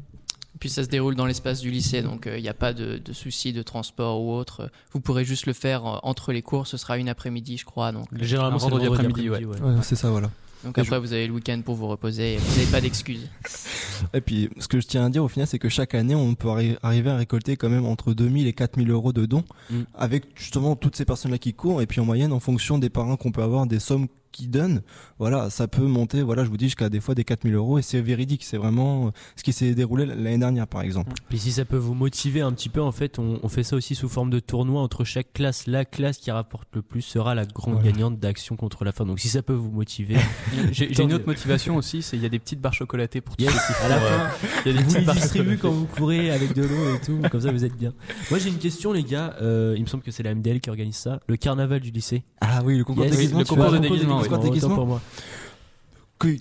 Puis 0.60 0.70
ça 0.70 0.84
se 0.84 0.88
déroule 0.90 1.16
dans 1.16 1.26
l'espace 1.26 1.60
du 1.62 1.72
lycée, 1.72 2.02
donc 2.02 2.30
il 2.34 2.42
n'y 2.42 2.48
a 2.50 2.54
pas 2.54 2.74
de, 2.74 2.98
de 2.98 3.14
souci 3.14 3.54
de 3.54 3.62
transport 3.64 4.22
ou 4.22 4.34
autre. 4.34 4.70
Vous 4.94 5.00
pourrez 5.02 5.26
juste 5.26 5.46
le 5.46 5.54
faire 5.54 5.86
euh, 5.86 5.98
entre 6.04 6.32
les 6.32 6.42
cours, 6.42 6.68
ce 6.68 6.78
sera 6.78 6.98
une 6.98 7.10
après-midi 7.10 7.58
je 7.58 7.66
crois. 7.66 7.92
Donc, 7.92 8.06
Généralement, 8.22 8.60
c'est 8.60 8.66
le 8.68 8.72
vendredi 8.72 8.88
vendredi 8.88 9.10
après-midi, 9.28 9.46
après-midi, 9.48 9.62
ouais. 9.64 9.76
Ouais, 9.78 9.82
c'est 9.84 9.96
ça, 9.96 10.10
voilà. 10.12 10.30
donc 10.64 10.78
après 10.78 11.00
vous 11.00 11.12
avez 11.12 11.28
le 11.28 11.34
week-end 11.34 11.60
pour 11.66 11.76
vous 11.76 11.88
reposer 11.88 12.36
et 12.36 12.38
vous 12.38 12.56
n'avez 12.60 12.72
pas 12.72 12.80
d'excuses. 12.82 13.28
Et 14.14 14.22
puis, 14.22 14.50
ce 14.60 14.68
que 14.68 14.80
je 14.80 14.88
tiens 14.88 15.06
à 15.06 15.10
dire 15.10 15.24
au 15.24 15.28
final, 15.28 15.48
c'est 15.48 15.60
que 15.60 15.70
chaque 15.70 15.96
année, 15.96 16.16
on 16.16 16.36
peut 16.36 16.50
arri- 16.50 16.78
arriver 16.84 17.10
à 17.10 17.16
récolter 17.18 17.58
quand 17.58 17.70
même 17.70 17.86
entre 17.86 18.14
2000 18.14 18.48
et 18.48 18.54
4000 18.54 18.90
euros 18.92 19.14
de 19.14 19.26
dons, 19.26 19.44
Mm. 19.70 19.82
avec 19.96 20.26
justement 20.36 20.76
toutes 20.76 20.96
ces 20.96 21.06
personnes-là 21.06 21.38
qui 21.40 21.54
courent, 21.54 21.82
et 21.82 21.88
puis 21.88 22.00
en 22.02 22.06
moyenne, 22.06 22.32
en 22.34 22.40
fonction 22.40 22.78
des 22.78 22.90
parrains 22.90 23.16
qu'on 23.18 23.32
peut 23.32 23.44
avoir, 23.44 23.66
des 23.66 23.80
sommes 23.80 24.08
qui 24.34 24.48
donnent, 24.48 24.82
voilà, 25.20 25.50
ça 25.50 25.68
peut 25.70 25.86
monter, 25.86 26.22
voilà, 26.24 26.44
je 26.44 26.50
vous 26.50 26.58
dis, 26.58 26.66
jusqu'à 26.66 26.90
des 26.90 27.00
fois 27.00 27.16
des 27.16 27.24
4000 27.24 27.54
euros, 27.56 27.80
et 27.80 27.82
c'est 27.82 28.02
véridique, 28.02 28.44
c'est 28.44 28.58
vraiment 28.58 29.08
euh, 29.08 29.12
ce 29.38 29.44
qui 29.44 29.54
s'est 29.54 29.74
déroulé 29.74 30.06
l'année 30.06 30.38
dernière, 30.38 30.68
par 30.68 30.82
exemple. 30.82 31.14
Puis 31.30 31.40
si 31.40 31.52
ça 31.52 31.64
peut 31.66 31.78
vous 31.78 31.94
motiver 31.94 32.42
un 32.42 32.52
petit 32.52 32.68
peu, 32.70 32.82
en 32.82 32.92
fait, 32.92 33.20
on, 33.20 33.40
on 33.42 33.48
fait 33.48 33.64
ça 33.64 33.76
aussi 33.78 33.96
sous 33.96 34.10
forme 34.10 34.30
de 34.30 34.40
tournoi 34.40 34.82
entre 34.82 35.04
chaque 35.06 35.32
classe. 35.32 35.68
La 35.68 35.86
classe 35.86 36.18
qui 36.18 36.32
rapporte 36.32 36.68
le 36.74 36.82
plus 36.82 37.02
sera 37.02 37.36
la 37.36 37.46
grande 37.46 37.76
Voilà. 37.76 37.92
gagnante 37.92 38.20
d'Action 38.20 38.56
contre 38.56 38.84
la 38.84 38.92
faim. 38.92 39.06
Donc 39.06 39.20
si 39.20 39.30
ça 39.30 39.42
peut 39.42 39.54
vous 39.54 39.72
motiver, 39.72 40.18
J'ai 40.72 41.02
une 41.02 41.14
autre 41.14 41.28
motivation 41.28 41.76
aussi, 41.78 42.02
c'est 42.02 42.18
il 42.18 42.24
y 42.24 42.26
a 42.26 42.30
des 42.30 42.40
petites 42.40 42.60
barres 42.60 42.74
chocolatées 42.74 43.22
pour 43.22 43.38
tous 43.38 43.44
yes, 43.44 43.54
à 43.84 43.88
la 43.90 43.98
euh, 43.98 44.30
fin, 44.30 44.48
Il 44.66 44.72
y 44.74 44.78
a 44.78 44.82
des 44.82 44.84
petites 44.86 45.06
barres 45.06 45.18
chocolatées. 45.18 45.58
quand 45.58 45.72
vous 45.72 45.86
courez 45.86 46.32
avec 46.32 46.54
de 46.56 46.64
l'eau 46.64 46.96
et 46.96 47.00
tout. 47.06 47.20
Comme 47.32 47.42
ça, 47.42 47.52
vous 47.52 47.64
êtes 47.64 47.78
bien. 47.78 47.94
Moi, 48.32 48.40
j'ai 48.40 48.50
une 48.50 48.58
question, 48.58 48.92
les 48.94 49.04
gars. 49.04 49.36
Euh, 49.42 49.74
il 49.78 49.82
me 49.84 49.88
semble 49.88 50.04
que 50.04 50.12
c'est 50.12 50.24
la 50.24 50.34
MDL 50.34 50.60
qui 50.60 50.70
organise 50.70 50.96
ça. 50.96 51.20
Le 51.28 51.38
carnaval 51.38 51.80
du 51.82 51.92
lycée. 51.92 52.24
Ah 52.42 52.62
oui, 52.66 52.78
le 52.78 52.84
concours 52.84 53.04
Yes. 53.04 53.12
de 53.14 53.18
Oui, 53.18 53.22
déguisement, 53.24 53.40
le 53.40 53.46
tu 53.46 53.50
concours 53.54 53.70
veux- 53.72 53.80
de 53.80 53.84
déguisement, 53.84 54.23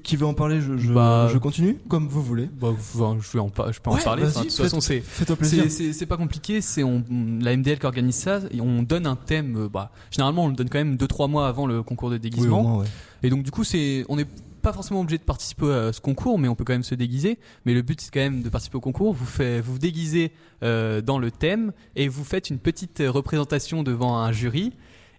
Qui, 0.03 0.17
veut 0.17 0.27
en 0.27 0.35
parler 0.35 0.61
je, 0.61 0.77
je, 0.77 0.93
Bah, 0.93 1.29
je 1.33 1.39
continue 1.39 1.77
Comme 1.89 2.07
vous 2.07 2.23
voulez. 2.23 2.49
Bah, 2.61 2.69
enfin, 2.71 3.19
je, 3.21 3.31
vais 3.33 3.41
en, 3.41 3.49
par- 3.49 3.73
je 3.73 3.81
peux 3.81 3.91
en 3.91 3.97
parler. 3.97 4.25
Enfin, 4.25 4.43
de 4.43 4.49
toute 4.49 4.57
façon, 4.57 4.81
c'est 4.81 6.07
pas 6.07 6.17
compliqué, 6.17 6.61
c'est 6.61 6.83
la 6.83 7.57
MDL 7.57 7.79
qui 7.79 7.87
organise 7.87 8.15
ça, 8.15 8.41
et 8.53 8.61
on 8.61 8.83
donne 8.83 9.07
un 9.07 9.17
thème, 9.17 9.57
euh, 9.57 9.69
bah, 9.69 9.91
généralement 10.11 10.45
on 10.45 10.49
le 10.49 10.55
donne 10.55 10.69
quand 10.69 10.79
même 10.79 10.97
2-3 10.97 11.29
mois 11.29 11.49
avant 11.49 11.67
le 11.67 11.83
concours 11.83 12.11
de 12.11 12.15
Oui, 12.15 12.21
déguisement. 12.21 12.62
moins, 12.62 12.79
ouais. 12.81 12.87
et 13.23 13.31
donc 13.31 13.43
du 13.43 13.51
coup, 13.51 13.65
c'est, 13.65 14.05
on 14.09 14.17
n'est 14.17 14.27
pas 14.62 14.73
forcément 14.73 15.01
obligé 15.01 15.19
de 15.19 15.25
participer 15.25 15.73
à 15.73 15.93
ce 15.93 16.01
concours, 16.01 16.39
mais 16.39 16.47
on 16.49 16.55
peut 16.55 16.65
quand 16.65 16.73
même 16.75 16.85
se 16.85 16.95
déguiser. 16.95 17.39
Mais 17.67 17.75
le 17.75 17.83
but 17.83 18.01
c'est 18.01 18.12
quand 18.12 18.21
même 18.21 18.43
de 18.43 18.49
participer 18.49 18.77
au 18.77 18.81
concours, 18.81 19.12
vous, 19.12 19.27
fait, 19.27 19.61
vous 19.61 19.73
vous 19.73 19.79
déguisez 19.79 20.31
euh, 20.62 21.01
dans 21.01 21.19
le 21.19 21.33
thème 21.33 21.73
et 21.97 22.07
vous 22.07 22.23
faites 22.25 22.49
une 22.51 22.59
petite 22.59 23.01
euh, 23.01 23.11
représentation 23.11 23.83
devant 23.83 24.17
un 24.19 24.31
jury. 24.31 24.73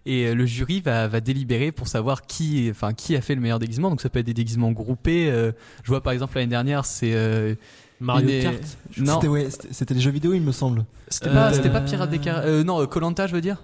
Et 0.06 0.26
euh, 0.26 0.34
le 0.34 0.44
jury 0.46 0.80
va, 0.80 1.08
va 1.08 1.20
délibérer 1.20 1.72
pour 1.72 1.88
savoir 1.88 2.22
qui, 2.26 2.68
enfin, 2.70 2.92
qui 2.92 3.16
a 3.16 3.20
fait 3.20 3.34
le 3.34 3.40
meilleur 3.40 3.58
déguisement. 3.58 3.90
Donc 3.90 4.00
ça 4.00 4.08
peut 4.08 4.18
être 4.18 4.26
des 4.26 4.34
déguisements 4.34 4.70
groupés. 4.72 5.30
euh, 5.30 5.52
je 5.82 5.88
vois 5.88 6.02
par 6.02 6.12
exemple 6.12 6.36
l'année 6.36 6.46
dernière, 6.50 6.84
c'est 6.84 7.14
euh, 7.14 7.54
Mario 8.00 8.28
une- 8.28 8.42
Kart. 8.42 8.58
Non, 8.98 9.14
C'était 9.14 9.28
ouais, 9.28 9.48
les 9.94 10.00
jeux 10.00 10.10
vidéo, 10.10 10.34
il 10.34 10.42
me 10.42 10.52
semble. 10.52 10.84
c'était 11.08 11.30
pas, 11.30 11.50
Euh, 11.50 11.52
c'était 11.54 11.70
pas 11.70 11.80
Pirates 11.80 12.10
des 12.10 12.18
Caraïbes. 12.18 12.48
Euh, 12.48 12.64
non, 12.64 12.84
Colanta, 12.86 13.26
je 13.26 13.34
veux 13.34 13.40
dire? 13.40 13.62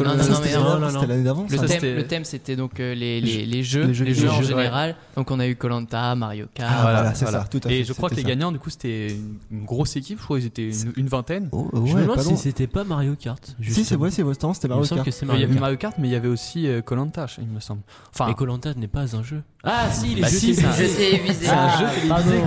Non, 0.00 0.06
non, 0.06 0.16
non, 0.16 0.22
c'était 0.22 0.52
l'année 0.52 0.54
non, 0.56 0.64
d'avant, 0.64 0.80
non, 0.80 0.86
c'était 0.88 1.00
non. 1.02 1.08
l'année 1.08 1.22
d'avant. 1.24 1.42
Le 1.50 1.58
thème, 1.58 1.68
c'était- 1.68 1.94
le 1.94 2.06
thème 2.06 2.24
c'était 2.24 2.56
donc 2.56 2.80
euh, 2.80 2.94
les, 2.94 3.20
Les 3.20 3.36
les, 3.38 3.46
les 3.46 3.62
jeux, 3.62 3.84
les 3.84 3.92
jeux 3.94 4.04
les 4.06 4.14
jeux 4.14 4.20
vidéo, 4.22 4.32
en 4.32 4.38
ouais. 4.40 4.44
général. 4.46 4.96
Donc 5.16 5.30
on 5.30 5.38
a 5.38 5.46
eu 5.46 5.54
Colanta, 5.54 6.14
Mario 6.14 6.46
Kart. 6.54 6.72
Ah, 6.74 6.82
voilà, 6.82 7.14
c'est 7.14 7.26
ça, 7.26 7.44
tout 7.50 7.60
à 7.64 7.68
fait. 7.68 7.80
Et 7.80 7.84
je 7.84 7.92
crois 7.92 8.08
que 8.08 8.14
les 8.14 8.22
ça. 8.22 8.28
gagnants, 8.28 8.52
du 8.52 8.58
coup, 8.58 8.70
c'était 8.70 9.08
une, 9.50 9.64
grosse 9.66 9.94
équipe. 9.96 10.18
Je 10.18 10.24
crois 10.24 10.38
qu'ils 10.38 10.46
étaient 10.46 10.70
une, 10.70 10.92
une 10.96 11.08
vingtaine. 11.08 11.48
Oh, 11.52 11.68
Je 11.74 11.78
me 11.78 11.84
ouais, 11.94 12.02
demande 12.02 12.20
si 12.22 12.36
c'était 12.38 12.66
pas 12.66 12.84
Mario 12.84 13.14
Kart. 13.16 13.54
Si, 13.62 13.84
c'est 13.84 13.96
vrai, 13.96 14.10
c'est 14.10 14.22
vrai, 14.22 14.32
c'était 14.34 14.68
Mario 14.68 14.86
Kart. 14.86 15.06
il 15.34 15.40
y 15.40 15.44
avait. 15.44 15.60
Mario 15.60 15.76
Kart, 15.76 15.94
mais 15.98 16.08
il 16.08 16.12
y 16.12 16.16
avait 16.16 16.28
aussi 16.28 16.66
Colanta, 16.86 17.26
il 17.38 17.46
me 17.48 17.60
semble. 17.60 17.82
Enfin, 18.14 18.28
Mais 18.28 18.34
Colanta 18.34 18.72
n'est 18.74 18.88
pas 18.88 19.14
un 19.14 19.22
jeu. 19.22 19.42
Ah 19.64 19.90
si, 19.92 20.14
les 20.14 20.22
jeux 20.22 20.28
si, 20.28 20.54
c'est 20.54 20.64
un- 20.64 20.72
télévisés. 20.72 21.04
Je 21.04 21.10
télévisé. 21.10 21.46
c'est 21.46 21.50
un 21.50 21.66
Ah, 21.68 21.78
jeu 21.78 21.86
télévisé, 22.00 22.42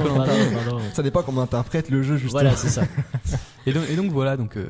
pardon. 0.55 0.79
Ça 0.93 1.03
dépend 1.03 1.21
comment 1.23 1.41
on 1.41 1.43
interprète 1.45 1.89
le 1.89 2.01
jeu, 2.03 2.15
justement. 2.17 2.31
Voilà, 2.41 2.55
c'est 2.55 2.69
ça. 2.69 2.81
et, 3.67 3.71
donc, 3.71 3.83
et 3.89 3.95
donc 3.95 4.11
voilà. 4.11 4.35
Donc, 4.35 4.57
euh, 4.57 4.65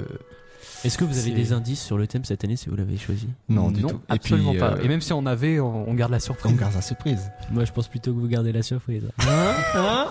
Est-ce 0.86 0.98
que 0.98 1.04
vous 1.04 1.18
avez 1.18 1.32
des 1.32 1.51
indices 1.51 1.82
sur 1.82 1.98
le 1.98 2.06
thème 2.08 2.24
cette 2.25 2.44
année 2.44 2.56
si 2.56 2.70
vous 2.70 2.75
l'avez 2.75 2.98
choisi? 2.98 3.27
Non, 3.50 3.72
du 3.72 3.82
tout. 3.82 3.89
Et 3.89 4.13
absolument 4.13 4.51
puis, 4.51 4.60
pas. 4.60 4.74
euh, 4.74 4.82
Et 4.84 4.88
même 4.88 5.01
si 5.01 5.13
on 5.13 5.25
avait, 5.25 5.60
on, 5.60 5.89
on 5.89 5.94
garde 5.94 6.12
la 6.12 6.18
On 6.18 6.22
surprise. 6.22 6.56
garde 6.58 6.74
la 6.75 6.82
surprise. 6.82 7.32
Moi, 7.51 7.65
je 7.65 7.72
pense 7.72 7.88
plutôt 7.88 8.13
que 8.13 8.20
vous 8.20 8.27
gardez 8.27 8.51
la 8.51 8.62
surprise. 8.62 9.04
Hein? 9.20 9.54
Hein? 9.75 10.08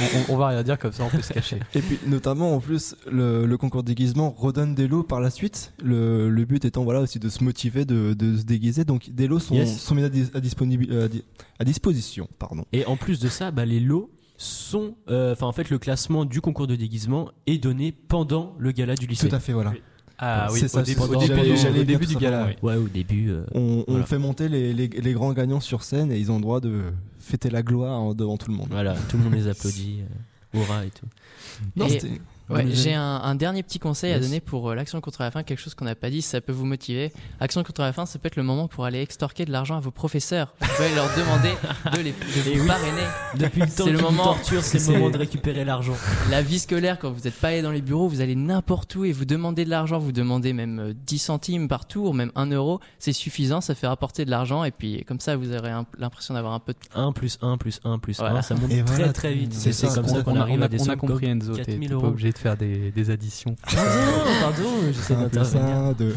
On, 0.00 0.02
on- 0.32 0.34
on 0.34 0.36
va 0.36 0.48
rien 0.48 0.62
dire 0.62 0.78
comme 0.78 0.92
ça, 0.92 1.04
on 1.04 1.08
peut 1.08 1.20
se 1.22 1.32
cacher. 1.32 1.58
Et 1.74 1.80
puis, 1.80 1.98
notamment, 2.06 2.54
en 2.54 2.60
plus, 2.60 2.94
le, 3.10 3.44
le 3.46 3.56
concours 3.58 3.82
de 3.82 3.88
déguisement 3.88 4.30
redonne 4.30 4.74
des 4.74 4.86
lots 4.88 5.02
par 5.02 5.20
la 5.20 5.30
suite. 5.30 5.72
Le, 5.82 6.30
le 6.30 6.44
but 6.44 6.64
étant, 6.64 6.84
voilà, 6.84 7.00
aussi 7.00 7.18
de 7.18 7.28
se 7.28 7.42
motiver, 7.44 7.84
de, 7.84 8.14
de 8.14 8.36
se 8.36 8.44
déguiser. 8.44 8.84
Donc, 8.84 9.10
des 9.10 9.26
lots 9.26 9.38
sont, 9.40 9.54
Yes. 9.54 9.78
sont 9.80 9.94
mis 9.94 10.04
à, 10.04 10.08
dis- 10.08 10.30
à, 10.34 10.40
disponibi- 10.40 10.88
euh, 10.90 11.08
à 11.58 11.64
disposition, 11.64 12.28
pardon. 12.38 12.64
Et 12.72 12.86
en 12.86 12.96
plus 12.96 13.18
de 13.20 13.28
ça, 13.28 13.50
bah, 13.50 13.64
les 13.64 13.80
lots 13.80 14.10
sont. 14.36 14.94
euh, 15.08 15.32
Enfin, 15.32 15.46
en 15.46 15.52
fait, 15.52 15.70
le 15.70 15.78
classement 15.78 16.24
du 16.24 16.40
concours 16.40 16.66
de 16.66 16.76
déguisement 16.76 17.30
est 17.46 17.58
donné 17.58 17.92
pendant 17.92 18.54
le 18.58 18.72
gala 18.72 18.94
du 18.94 19.06
lycée. 19.06 19.28
Tout 19.28 19.34
à 19.34 19.40
fait, 19.40 19.52
voilà. 19.52 19.72
Ah 20.18 20.48
oui, 20.52 20.60
C'est 20.60 20.66
au 20.66 20.68
ça, 20.68 20.82
début, 20.82 21.00
c'est- 21.00 21.04
au 21.06 21.16
début, 21.16 21.80
au 21.80 21.84
début 21.84 22.06
du 22.06 22.14
ça, 22.14 22.20
gala. 22.20 22.44
ouais. 22.46 22.56
oui. 22.62 22.68
Ouais, 22.70 22.76
au 22.76 22.88
début. 22.88 23.30
euh, 23.30 23.44
On, 23.54 23.84
on 23.88 23.92
Voilà. 23.92 24.06
fait 24.06 24.18
monter 24.18 24.48
les, 24.48 24.72
les, 24.72 24.88
les 24.88 25.12
grands 25.12 25.32
gagnants 25.32 25.60
sur 25.60 25.82
scène 25.82 26.12
et 26.12 26.18
ils 26.18 26.30
ont 26.30 26.36
le 26.36 26.42
droit 26.42 26.60
de 26.60 26.82
fêter 27.18 27.50
la 27.50 27.62
gloire 27.62 28.14
devant 28.14 28.36
tout 28.36 28.50
le 28.50 28.56
monde. 28.56 28.68
Voilà, 28.70 28.94
tout 29.08 29.16
le 29.16 29.24
monde 29.24 29.34
les 29.34 29.48
applaudit. 29.48 30.02
euh, 30.54 30.58
Hurrah 30.60 30.84
et 30.84 30.90
tout. 30.90 31.06
Non, 31.74 31.86
Et- 31.86 31.90
c'était- 31.90 32.20
Ouais, 32.50 32.66
j'ai 32.70 32.92
un, 32.94 33.02
un 33.02 33.34
dernier 33.34 33.62
petit 33.62 33.78
conseil 33.78 34.12
à 34.12 34.18
donner 34.20 34.40
pour 34.40 34.68
euh, 34.70 34.74
l'action 34.74 35.00
contre 35.00 35.22
la 35.22 35.30
faim, 35.30 35.42
quelque 35.42 35.58
chose 35.60 35.74
qu'on 35.74 35.86
n'a 35.86 35.94
pas 35.94 36.10
dit, 36.10 36.20
si 36.20 36.28
ça 36.28 36.40
peut 36.42 36.52
vous 36.52 36.66
motiver. 36.66 37.10
Action 37.40 37.62
contre 37.62 37.80
la 37.80 37.92
faim, 37.94 38.04
ça 38.04 38.18
peut 38.18 38.26
être 38.26 38.36
le 38.36 38.42
moment 38.42 38.68
pour 38.68 38.84
aller 38.84 39.00
extorquer 39.00 39.44
de 39.46 39.50
l'argent 39.52 39.76
à 39.76 39.80
vos 39.80 39.90
professeurs. 39.90 40.52
Vous 40.60 40.66
pouvez 40.76 40.94
leur 40.94 41.08
demander 41.16 41.54
de, 41.96 42.02
les, 42.02 42.12
de 42.12 42.16
vous 42.56 42.60
oui. 42.62 42.66
parrainer. 42.66 43.02
Depuis 43.38 43.60
le 43.62 43.66
temps 43.68 43.84
C'est 43.84 43.92
le 43.92 43.98
moment. 43.98 44.24
torturent, 44.24 44.62
c'est 44.62 44.86
le 44.86 44.92
moment 44.98 45.10
de 45.10 45.16
récupérer 45.18 45.64
l'argent. 45.64 45.94
La 46.30 46.42
vie 46.42 46.58
scolaire, 46.58 46.98
quand 46.98 47.10
vous 47.10 47.22
n'êtes 47.24 47.34
pas 47.40 47.48
allé 47.48 47.62
dans 47.62 47.70
les 47.70 47.80
bureaux, 47.80 48.08
vous 48.08 48.20
allez 48.20 48.34
n'importe 48.36 48.94
où 48.96 49.04
et 49.06 49.12
vous 49.12 49.24
demandez 49.24 49.64
de 49.64 49.70
l'argent, 49.70 49.98
vous 49.98 50.12
demandez 50.12 50.52
même 50.52 50.78
euh, 50.80 50.92
10 51.06 51.18
centimes 51.18 51.66
par 51.68 51.86
tour, 51.86 52.12
même 52.12 52.30
1 52.34 52.50
euro, 52.50 52.78
c'est 52.98 53.12
suffisant, 53.14 53.62
ça 53.62 53.74
fait 53.74 53.86
rapporter 53.86 54.26
de 54.26 54.30
l'argent 54.30 54.64
et 54.64 54.70
puis 54.70 55.02
comme 55.06 55.18
ça 55.20 55.36
vous 55.36 55.50
aurez 55.54 55.70
l'impression 55.98 56.34
d'avoir 56.34 56.52
un 56.52 56.60
peu 56.60 56.74
de 56.74 56.78
1 56.94 57.12
plus 57.12 57.38
1 57.40 57.56
plus 57.56 57.80
1 57.84 57.98
plus 57.98 58.20
1, 58.20 58.22
Voilà. 58.22 58.42
ça 58.42 58.54
monte 58.54 58.70
Et 58.70 58.82
très 58.84 58.96
voilà, 58.96 59.12
très 59.14 59.32
vite. 59.32 59.52
c'est 59.54 59.88
comme 59.94 60.06
ça 60.08 60.22
qu'on 60.22 60.36
arrive 60.36 60.62
à 60.62 60.68
des 60.68 60.78
sommes 60.78 60.96
compris 60.96 61.26
Enzo, 61.26 61.54
t'es 61.56 61.64
4000 61.64 61.88
t'es 61.88 61.94
pas 61.94 62.00
obligé 62.02 62.32
de 62.34 62.38
faire 62.38 62.56
des, 62.56 62.90
des 62.90 63.10
additions. 63.10 63.56
Pardon, 63.64 63.90
pardon, 64.40 64.70
j'essaie 64.92 65.14
d'intervenir. 65.14 65.76
un, 65.76 65.92
deux. 65.92 66.14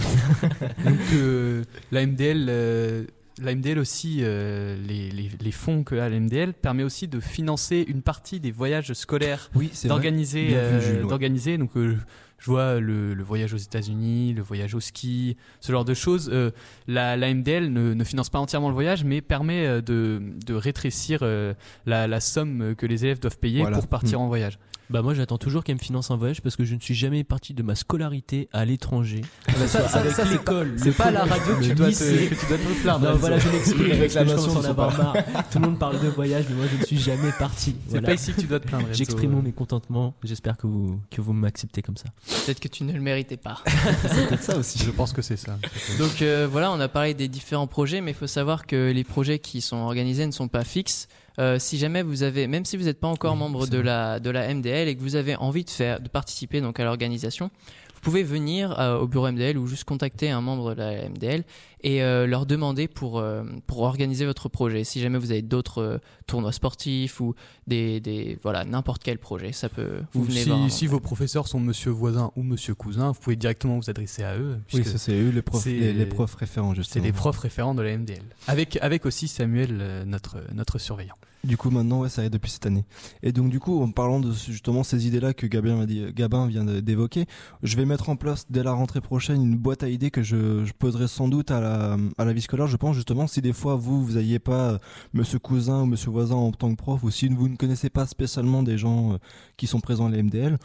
Donc 0.85 0.99
euh, 1.13 1.63
la 1.91 2.05
MDL, 2.05 2.47
euh, 2.49 3.03
la 3.41 3.53
MDL 3.55 3.79
aussi, 3.79 4.19
euh, 4.21 4.75
les, 4.87 5.09
les, 5.11 5.29
les 5.39 5.51
fonds 5.51 5.83
que 5.83 5.95
a 5.95 6.09
la 6.09 6.19
MDL 6.19 6.53
permet 6.53 6.83
aussi 6.83 7.07
de 7.07 7.19
financer 7.19 7.85
une 7.87 8.01
partie 8.01 8.39
des 8.39 8.51
voyages 8.51 8.91
scolaires 8.93 9.49
Oui, 9.55 9.69
c'est 9.73 9.87
vrai. 9.87 9.95
d'organiser, 9.95 10.49
euh, 10.53 11.01
ouais. 11.03 11.07
d'organiser. 11.07 11.57
Donc 11.57 11.71
euh, 11.77 11.95
je 12.39 12.45
vois 12.51 12.79
le, 12.79 13.13
le 13.15 13.23
voyage 13.23 13.53
aux 13.53 13.57
États-Unis, 13.57 14.33
le 14.33 14.41
voyage 14.43 14.75
au 14.75 14.79
ski, 14.79 15.37
ce 15.59 15.71
genre 15.71 15.85
de 15.85 15.93
choses. 15.93 16.29
Euh, 16.33 16.51
la, 16.87 17.15
la 17.17 17.33
MDL 17.33 17.71
ne, 17.71 17.93
ne 17.93 18.03
finance 18.03 18.29
pas 18.29 18.39
entièrement 18.39 18.69
le 18.69 18.75
voyage, 18.75 19.03
mais 19.03 19.21
permet 19.21 19.81
de, 19.81 20.21
de 20.45 20.53
rétrécir 20.53 21.19
euh, 21.21 21.53
la, 21.85 22.07
la 22.07 22.19
somme 22.19 22.75
que 22.75 22.85
les 22.85 23.05
élèves 23.05 23.19
doivent 23.19 23.37
payer 23.39 23.61
Voilà. 23.61 23.77
pour 23.77 23.87
partir 23.87 24.19
Mm. 24.19 24.21
en 24.23 24.27
voyage. 24.27 24.59
Bah 24.89 25.01
moi 25.01 25.13
j'attends 25.13 25.37
toujours 25.37 25.63
qu'elle 25.65 25.75
me 25.75 25.81
finance 25.81 26.11
un 26.11 26.15
voyage 26.15 26.41
parce 26.41 26.55
que 26.55 26.63
je 26.63 26.73
ne 26.73 26.79
suis 26.79 26.95
jamais 26.95 27.25
parti 27.25 27.53
de 27.53 27.61
ma 27.61 27.75
scolarité 27.75 28.47
à 28.53 28.63
l'étranger. 28.63 29.21
Que 29.47 29.53
ce 29.53 29.67
ça- 29.67 29.87
ça- 29.89 29.99
avec 29.99 30.13
ça, 30.13 30.23
c'est 30.25 30.31
l'école, 30.31 30.75
C'est 30.77 30.95
pas 30.95 31.05
à 31.07 31.11
la 31.11 31.25
radio 31.25 31.55
que 31.57 31.63
tu, 31.65 31.75
dois 31.75 31.87
te, 31.89 31.93
que 32.29 32.35
tu 32.35 32.45
dois 32.47 32.57
te 32.57 32.81
plaindre. 32.81 33.09
Non, 33.09 33.15
voilà, 33.17 33.37
je 33.37 33.49
l'explique. 33.49 33.77
Les 33.79 33.87
parce 33.89 33.99
que 33.99 34.07
je 34.13 34.19
réclamations 34.19 34.47
commence 34.47 34.55
à 34.55 34.57
en 34.57 34.61
ne 34.61 34.63
sont 34.63 34.69
avoir 34.69 34.97
marre. 34.97 35.49
Tout 35.51 35.59
le 35.59 35.65
monde 35.65 35.77
parle 35.79 35.99
de 36.01 36.07
voyage, 36.07 36.45
mais 36.49 36.55
moi 36.55 36.65
je 36.73 36.77
ne 36.79 36.85
suis 36.85 36.97
jamais 36.99 37.31
parti. 37.37 37.75
C'est 37.85 37.91
Voilà. 37.91 38.07
pas 38.07 38.13
ici 38.13 38.31
que 38.33 38.39
tu 38.41 38.47
dois 38.47 38.59
te 38.61 38.67
plaindre. 38.67 38.87
J'exprime 38.93 39.31
mon 39.31 39.41
mécontentement. 39.41 40.13
J'espère 40.23 40.55
que 40.57 40.67
vous, 40.67 40.99
que 41.11 41.19
vous 41.19 41.33
m'acceptez 41.33 41.81
comme 41.81 41.97
ça. 41.97 42.05
peut-être 42.45 42.59
que 42.61 42.69
tu 42.69 42.83
ne 42.85 42.93
le 42.93 43.01
méritais 43.01 43.37
pas. 43.37 43.61
C'est 44.03 44.27
peut-être 44.27 44.43
ça 44.43 44.57
aussi. 44.57 44.79
Je 44.79 44.89
pense 44.91 45.11
que 45.11 45.21
c'est 45.21 45.35
ça. 45.37 45.57
Donc 45.99 46.21
euh, 46.21 46.47
voilà, 46.49 46.71
on 46.71 46.79
a 46.79 46.87
parlé 46.87 47.13
des 47.13 47.27
différents 47.27 47.67
projets, 47.67 47.99
mais 47.99 48.11
il 48.11 48.17
faut 48.17 48.27
savoir 48.27 48.65
que 48.65 48.91
les 48.91 49.03
projets 49.03 49.39
qui 49.39 49.59
sont 49.61 49.77
organisés 49.77 50.25
ne 50.25 50.31
sont 50.31 50.47
pas 50.47 50.63
fixes. 50.63 51.07
Euh, 51.39 51.59
si 51.59 51.77
jamais 51.77 52.01
vous 52.01 52.23
avez, 52.23 52.47
même 52.47 52.65
si 52.65 52.77
vous 52.77 52.85
n'êtes 52.85 52.99
pas 52.99 53.07
encore 53.07 53.33
Oui, 53.33 53.39
membre 53.39 53.65
c'est 53.65 53.71
de 53.71 53.77
la 53.79 54.19
de 54.19 54.29
la 54.31 54.53
MDL 54.53 54.87
et 54.87 54.95
que 54.95 55.01
vous 55.01 55.15
avez 55.15 55.35
envie 55.35 55.63
de 55.63 55.69
faire, 55.69 55.99
de 56.01 56.09
participer 56.09 56.61
donc 56.61 56.79
à 56.79 56.83
l'organisation, 56.83 57.51
vous 57.93 58.01
pouvez 58.01 58.23
venir 58.23 58.79
euh, 58.79 58.97
au 58.99 59.07
bureau 59.07 59.29
MDL 59.31 59.57
ou 59.57 59.67
juste 59.67 59.83
contacter 59.83 60.29
un 60.31 60.41
membre 60.41 60.73
de 60.73 60.79
la 60.81 61.09
MDL 61.09 61.43
et 61.81 62.01
euh, 62.03 62.25
leur 62.25 62.45
demander 62.47 62.87
pour 62.87 63.19
euh, 63.19 63.43
pour 63.67 63.81
organiser 63.81 64.25
votre 64.25 64.49
projet. 64.49 64.83
Si 64.83 64.99
jamais 64.99 65.19
vous 65.19 65.29
avez 65.29 65.43
d'autres 65.43 65.81
euh, 65.83 65.97
tournois 66.25 66.51
sportifs 66.51 67.19
ou 67.21 67.35
des 67.67 67.99
des 67.99 68.39
voilà 68.41 68.65
n'importe 68.65 69.03
quel 69.03 69.19
projet, 69.19 69.51
ça 69.51 69.69
peut 69.69 69.99
vous 70.13 70.21
Ou 70.21 70.23
venez 70.25 70.41
si, 70.43 70.49
voir. 70.49 70.71
si 70.71 70.87
vos 70.87 70.99
professeurs 70.99 71.47
sont 71.47 71.59
monsieur 71.59 71.91
voisin 71.91 72.31
ou 72.35 72.41
monsieur 72.41 72.73
cousin, 72.73 73.11
vous 73.11 73.19
pouvez 73.19 73.35
directement 73.35 73.77
vous 73.77 73.89
adresser 73.91 74.23
à 74.23 74.37
eux. 74.37 74.55
Oui, 74.57 74.63
puisque 74.81 74.87
ça 74.87 74.97
c'est 74.97 75.13
eux 75.19 75.29
les 75.29 75.41
profs, 75.43 75.63
c'est- 75.63 75.71
les, 75.71 75.93
les 75.93 76.05
profs 76.07 76.33
référents 76.35 76.71
c'est 76.71 76.77
justement. 76.77 77.05
les 77.05 77.11
profs 77.11 77.37
référents 77.39 77.75
de 77.75 77.83
la 77.83 77.95
MDL. 77.95 78.23
Avec, 78.47 78.77
avec 78.81 79.05
aussi 79.05 79.27
Samuel, 79.27 80.03
notre, 80.07 80.37
notre 80.53 80.79
surveillant. 80.79 81.13
Du 81.43 81.55
coup, 81.55 81.69
maintenant, 81.69 82.01
ouais, 82.01 82.09
ça 82.09 82.21
arrive 82.21 82.31
depuis 82.31 82.51
cette 82.51 82.65
année. 82.65 82.83
Et 83.21 83.31
donc, 83.31 83.49
du 83.49 83.59
coup, 83.59 83.81
en 83.81 83.91
parlant 83.91 84.19
de 84.19 84.31
justement 84.31 84.83
ces 84.83 85.07
idées-là 85.07 85.33
que 85.33 85.45
Gabin, 85.45 86.47
vient 86.47 86.65
d'évoquer, 86.65 87.25
je 87.63 87.77
vais 87.77 87.85
mettre 87.85 88.09
en 88.09 88.15
place 88.15 88.45
dès 88.49 88.63
la 88.63 88.71
rentrée 88.71 89.01
prochaine 89.01 89.41
une 89.41 89.55
boîte 89.55 89.83
à 89.83 89.89
idées 89.89 90.11
que 90.11 90.23
je, 90.23 90.69
poserai 90.73 91.07
sans 91.07 91.27
doute 91.27 91.51
à 91.51 91.95
la, 92.17 92.33
vie 92.33 92.41
scolaire. 92.41 92.67
Je 92.67 92.77
pense 92.77 92.95
justement 92.95 93.27
si 93.27 93.41
des 93.41 93.53
fois 93.53 93.75
vous, 93.75 94.03
vous 94.03 94.13
n'ayez 94.13 94.39
pas 94.39 94.71
euh, 94.71 94.77
Monsieur 95.13 95.39
cousin 95.39 95.83
ou 95.83 95.85
Monsieur 95.85 96.09
voisin 96.09 96.35
en 96.35 96.51
tant 96.51 96.71
que 96.71 96.75
prof, 96.75 97.03
ou 97.03 97.11
si 97.11 97.27
vous 97.27 97.47
ne 97.47 97.55
connaissez 97.55 97.89
pas 97.89 98.05
spécialement 98.07 98.63
des 98.63 98.77
gens 98.77 99.13
euh, 99.13 99.17
qui 99.57 99.67
sont 99.67 99.79
présents 99.79 100.07
à 100.07 100.09
la 100.09 100.21
MDL. 100.21 100.57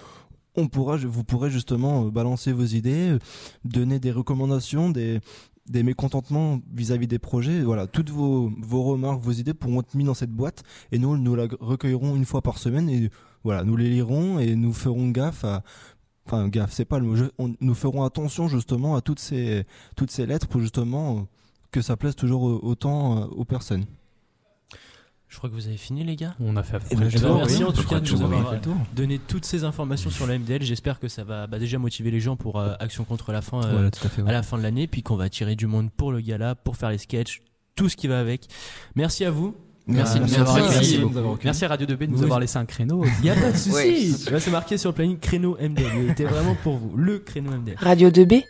On 0.55 0.69
pourra, 0.69 0.97
vous 0.97 1.25
pourrez 1.25 1.51
justement 1.51 2.07
euh, 2.07 2.11
balancer 2.11 2.53
vos 2.53 2.65
idées, 2.65 3.19
donner 3.65 3.99
des 4.01 4.11
recommandations, 4.11 4.91
des, 4.91 5.21
des 5.67 5.83
mécontentements 5.83 6.61
vis-à-vis 6.75 7.07
des 7.07 7.19
projets, 7.19 7.63
voilà, 7.63 7.87
toutes 7.87 8.11
vos, 8.11 8.51
vos 8.59 8.83
remarques, 8.83 9.21
vos 9.21 9.33
idées 9.33 9.55
pourront 9.55 9.81
être 9.81 9.95
mises 9.95 10.07
dans 10.07 10.15
cette 10.15 10.33
boîte 10.33 10.65
et 10.91 10.99
nous, 10.99 11.17
nous 11.17 11.35
la 11.35 11.47
recueillerons 11.61 12.17
une 12.17 12.25
fois 12.25 12.43
par 12.43 12.59
semaine 12.59 12.89
et 12.89 13.11
voilà, 13.45 13.65
nous 13.65 13.77
les 13.77 13.89
lirons 13.89 14.39
et 14.39 14.57
nous 14.57 14.73
ferons 14.73 15.11
gaffe 15.11 15.45
enfin 16.27 16.49
gaffe, 16.49 16.73
c'est 16.73 16.85
pas 16.85 16.99
le 16.99 17.07
mot, 17.07 17.17
nous 17.61 17.75
ferons 17.75 18.05
attention 18.05 18.49
justement 18.49 18.97
à 18.97 19.01
toutes 19.01 19.19
ces, 19.19 19.65
toutes 19.97 20.11
ces 20.11 20.27
lettres 20.27 20.49
pour 20.49 20.61
justement 20.61 21.27
que 21.71 21.81
ça 21.81 21.97
plaise 21.97 22.15
toujours 22.15 22.43
autant 22.65 23.19
euh, 23.19 23.25
aux 23.27 23.45
personnes. 23.45 23.87
Je 25.33 25.39
crois 25.39 25.49
que 25.49 25.55
vous 25.55 25.67
avez 25.67 25.79
fini, 25.79 26.05
les 26.05 26.15
gars. 26.15 26.35
On 26.41 26.55
a 26.59 26.63
fait 26.63 26.77
à 26.77 26.79
peu 26.79 26.85
Eh 26.91 26.95
près 26.95 27.05
ben, 27.07 27.11
le 27.11 27.19
tour, 27.21 27.37
merci 27.39 27.57
oui. 27.57 27.65
en 27.65 27.73
tout 27.73 27.85
cas 27.85 28.01
de 28.01 28.11
nous 28.13 28.23
avoir 28.23 28.55
donné 28.95 29.19
toutes 29.19 29.47
ces 29.47 29.65
informations 29.65 30.11
sur 30.11 30.27
la 30.27 30.39
MDL. 30.39 30.63
J'espère 30.63 31.01
que 31.01 31.09
ça 31.09 31.25
va 31.25 31.47
bah, 31.47 31.59
déjà 31.59 31.79
motiver 31.79 32.11
les 32.11 32.21
gens 32.21 32.37
pour 32.37 32.61
euh, 32.61 32.75
Action 32.81 33.05
contre 33.05 33.33
la 33.33 33.41
faim 33.41 33.63
euh, 33.65 33.71
Voilà, 33.73 33.87
à 33.89 34.09
fait. 34.11 34.23
à 34.29 34.33
la 34.33 34.43
fin 34.43 34.59
de 34.59 34.63
l'année, 34.63 34.87
puis 34.87 35.03
qu'on 35.03 35.17
va 35.17 35.25
attirer 35.25 35.57
du 35.57 35.67
monde 35.67 35.89
pour 35.97 36.13
le 36.13 36.21
gala, 36.21 36.55
pour 36.55 36.77
faire 36.77 36.91
les 36.91 36.99
sketchs, 36.99 37.41
tout 37.77 37.89
ce 37.89 37.97
qui 37.97 38.09
va 38.09 38.21
avec. 38.21 38.47
Merci 38.95 39.25
à 39.25 39.31
vous. 39.31 39.57
Merci 39.87 40.15
de 40.17 40.25
nous 40.25 40.27
Merci, 40.27 40.41
avoir 40.41 40.57
merci 40.59 40.97
avoir 40.97 41.17
accueillis. 41.33 41.45
Merci 41.45 41.65
à 41.65 41.69
Radio 41.69 41.87
2B 41.87 41.99
de 42.01 42.07
nous 42.07 42.17
Vous- 42.19 42.25
avoir 42.25 42.39
laissé 42.39 42.59
un 42.59 42.67
créneau. 42.67 43.03
Il 43.19 43.23
n'y 43.23 43.31
a 43.31 43.35
pas 43.35 43.51
de 43.53 43.57
souci. 43.57 44.15
Ouais. 44.31 44.39
C'est 44.39 44.51
marqué 44.51 44.77
sur 44.77 44.91
le 44.91 44.95
planning 44.95 45.19
créneau 45.19 45.57
MDL. 45.59 45.93
Il 46.05 46.11
était 46.11 46.25
vraiment 46.25 46.55
pour 46.63 46.77
vous, 46.77 46.95
le 46.95 47.19
créneau 47.21 47.51
MDL. 47.53 47.77
Radio 47.79 48.11
2B 48.11 48.45